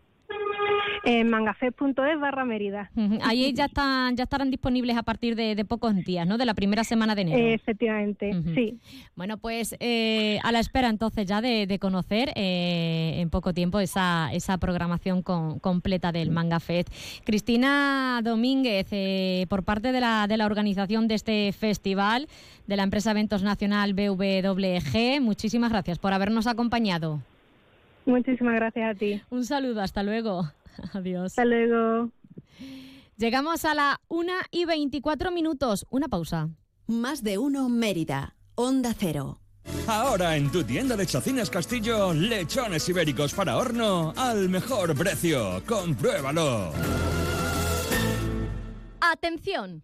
[1.04, 2.92] En mangafest.es barra Mérida.
[2.96, 3.20] Uh -huh.
[3.24, 6.38] Ahí ya están, ya estarán disponibles a partir de, de, pocos días, ¿no?
[6.38, 7.54] De la primera semana de enero.
[7.54, 8.56] Efectivamente, uh -huh.
[8.56, 8.80] sí.
[9.16, 13.80] Bueno, pues eh, a la espera entonces ya de, de conocer eh, en poco tiempo
[13.80, 16.90] esa, esa programación con, completa del Manga Fest.
[17.24, 22.28] Cristina Domínguez, eh, por parte de la, de la organización de este festival,
[22.68, 27.20] de la empresa Eventos Nacional BWG, muchísimas gracias por habernos acompañado.
[28.06, 29.22] Muchísimas gracias a ti.
[29.30, 30.50] Un saludo, hasta luego.
[30.94, 31.32] Adiós.
[31.32, 32.12] Hasta luego.
[33.18, 35.86] Llegamos a la 1 y 24 minutos.
[35.90, 36.50] Una pausa.
[36.88, 38.36] Más de uno Mérida.
[38.56, 39.42] Onda Cero.
[39.88, 45.62] Ahora en tu tienda de Chacinas Castillo, lechones ibéricos para horno al mejor precio.
[45.68, 46.72] Compruébalo.
[49.02, 49.84] Atención.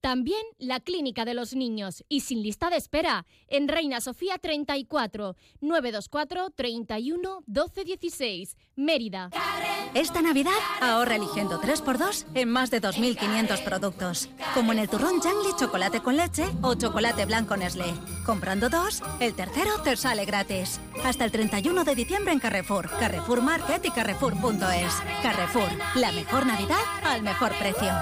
[0.00, 5.36] también la Clínica de los Niños y sin lista de espera en Reina Sofía 34
[5.60, 9.30] 924 31 12 16 Mérida.
[9.94, 15.50] Esta Navidad ahorra eligiendo 3x2 en más de 2.500 productos, como en el turrón Jangli
[15.58, 17.92] chocolate con leche o chocolate blanco Nestlé.
[18.24, 20.80] Comprando dos, el tercero te sale gratis.
[21.04, 24.94] Hasta el 31 de diciembre en Carrefour, Carrefour Market y Carrefour.es.
[25.22, 27.92] Carrefour, la mejor Navidad al mejor precio.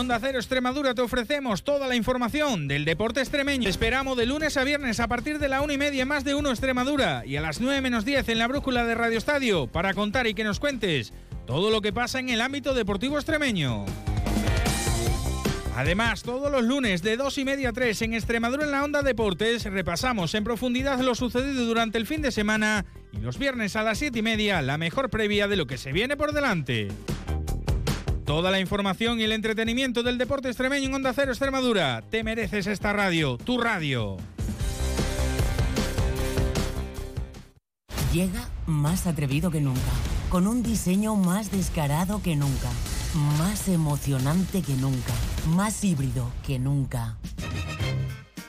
[0.00, 3.68] Onda Cero Extremadura te ofrecemos toda la información del deporte extremeño.
[3.68, 6.48] Esperamos de lunes a viernes a partir de la una y media más de uno
[6.48, 10.26] Extremadura y a las 9 menos 10 en la brújula de Radio Estadio para contar
[10.26, 11.12] y que nos cuentes
[11.46, 13.84] todo lo que pasa en el ámbito deportivo extremeño.
[15.76, 19.02] Además, todos los lunes de 2 y media a 3 en Extremadura en la Onda
[19.02, 23.82] Deportes repasamos en profundidad lo sucedido durante el fin de semana y los viernes a
[23.82, 26.88] las 7 y media la mejor previa de lo que se viene por delante.
[28.30, 32.00] Toda la información y el entretenimiento del deporte extremeño en Onda Cero Extremadura.
[32.12, 34.18] Te mereces esta radio, tu radio.
[38.12, 39.80] Llega más atrevido que nunca,
[40.28, 42.70] con un diseño más descarado que nunca,
[43.40, 45.12] más emocionante que nunca,
[45.48, 47.18] más híbrido que nunca.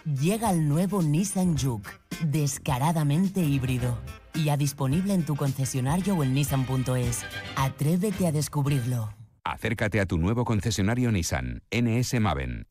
[0.06, 1.90] Llega el nuevo Nissan Juke,
[2.24, 3.98] descaradamente híbrido.
[4.46, 7.26] Ya disponible en tu concesionario o en nissan.es.
[7.56, 9.21] Atrévete a descubrirlo.
[9.52, 12.71] Acércate a tu nuevo concesionario Nissan, NS Maven.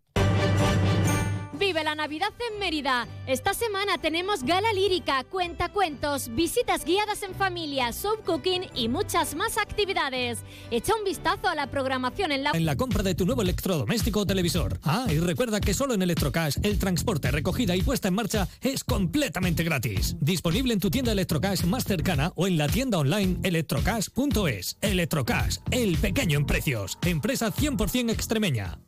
[1.83, 3.09] La Navidad en Mérida.
[3.27, 9.57] Esta semana tenemos gala lírica, cuentacuentos, visitas guiadas en familia, soap cooking y muchas más
[9.57, 10.41] actividades.
[10.71, 14.21] Echa un vistazo a la programación en la En la compra de tu nuevo electrodoméstico
[14.21, 14.79] o televisor.
[14.85, 18.85] Ah, y recuerda que solo en Electrocash el transporte, recogida y puesta en marcha es
[18.85, 20.17] completamente gratis.
[20.21, 24.77] Disponible en tu tienda Electrocash más cercana o en la tienda online electrocash.es.
[24.83, 26.99] Electrocash, el pequeño en precios.
[27.03, 28.79] Empresa 100% extremeña.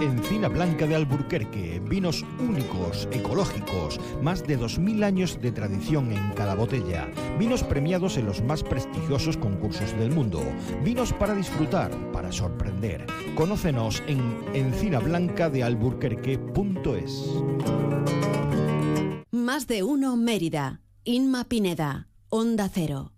[0.00, 6.54] Encina Blanca de Alburquerque, vinos únicos, ecológicos, más de 2.000 años de tradición en cada
[6.54, 10.40] botella, vinos premiados en los más prestigiosos concursos del mundo,
[10.84, 13.06] vinos para disfrutar, para sorprender.
[13.34, 14.20] Conócenos en
[14.54, 17.24] encinablancadealburquerque.es.
[19.32, 20.80] Más de uno Mérida.
[21.02, 22.06] Inma Pineda.
[22.28, 23.14] Onda Cero.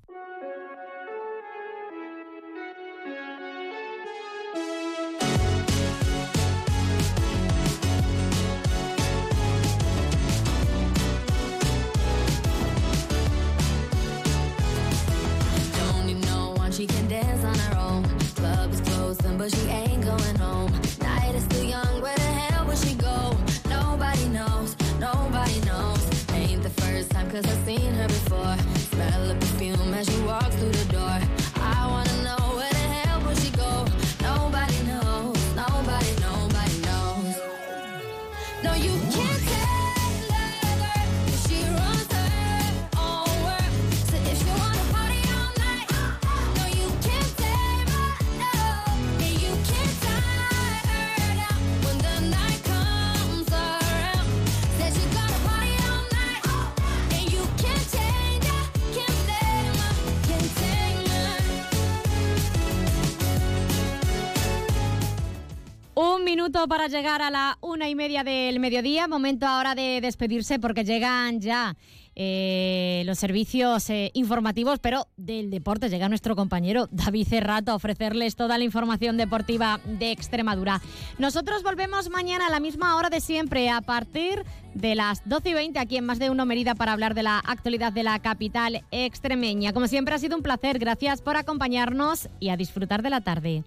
[66.30, 69.08] Minuto para llegar a la una y media del mediodía.
[69.08, 71.76] Momento ahora de despedirse porque llegan ya
[72.14, 75.88] eh, los servicios eh, informativos, pero del deporte.
[75.88, 80.80] Llega nuestro compañero David Cerrato a ofrecerles toda la información deportiva de Extremadura.
[81.18, 85.54] Nosotros volvemos mañana a la misma hora de siempre, a partir de las 12 y
[85.54, 88.84] 20 aquí en Más de Uno Mérida para hablar de la actualidad de la capital
[88.92, 89.72] extremeña.
[89.72, 90.78] Como siempre ha sido un placer.
[90.78, 93.64] Gracias por acompañarnos y a disfrutar de la tarde.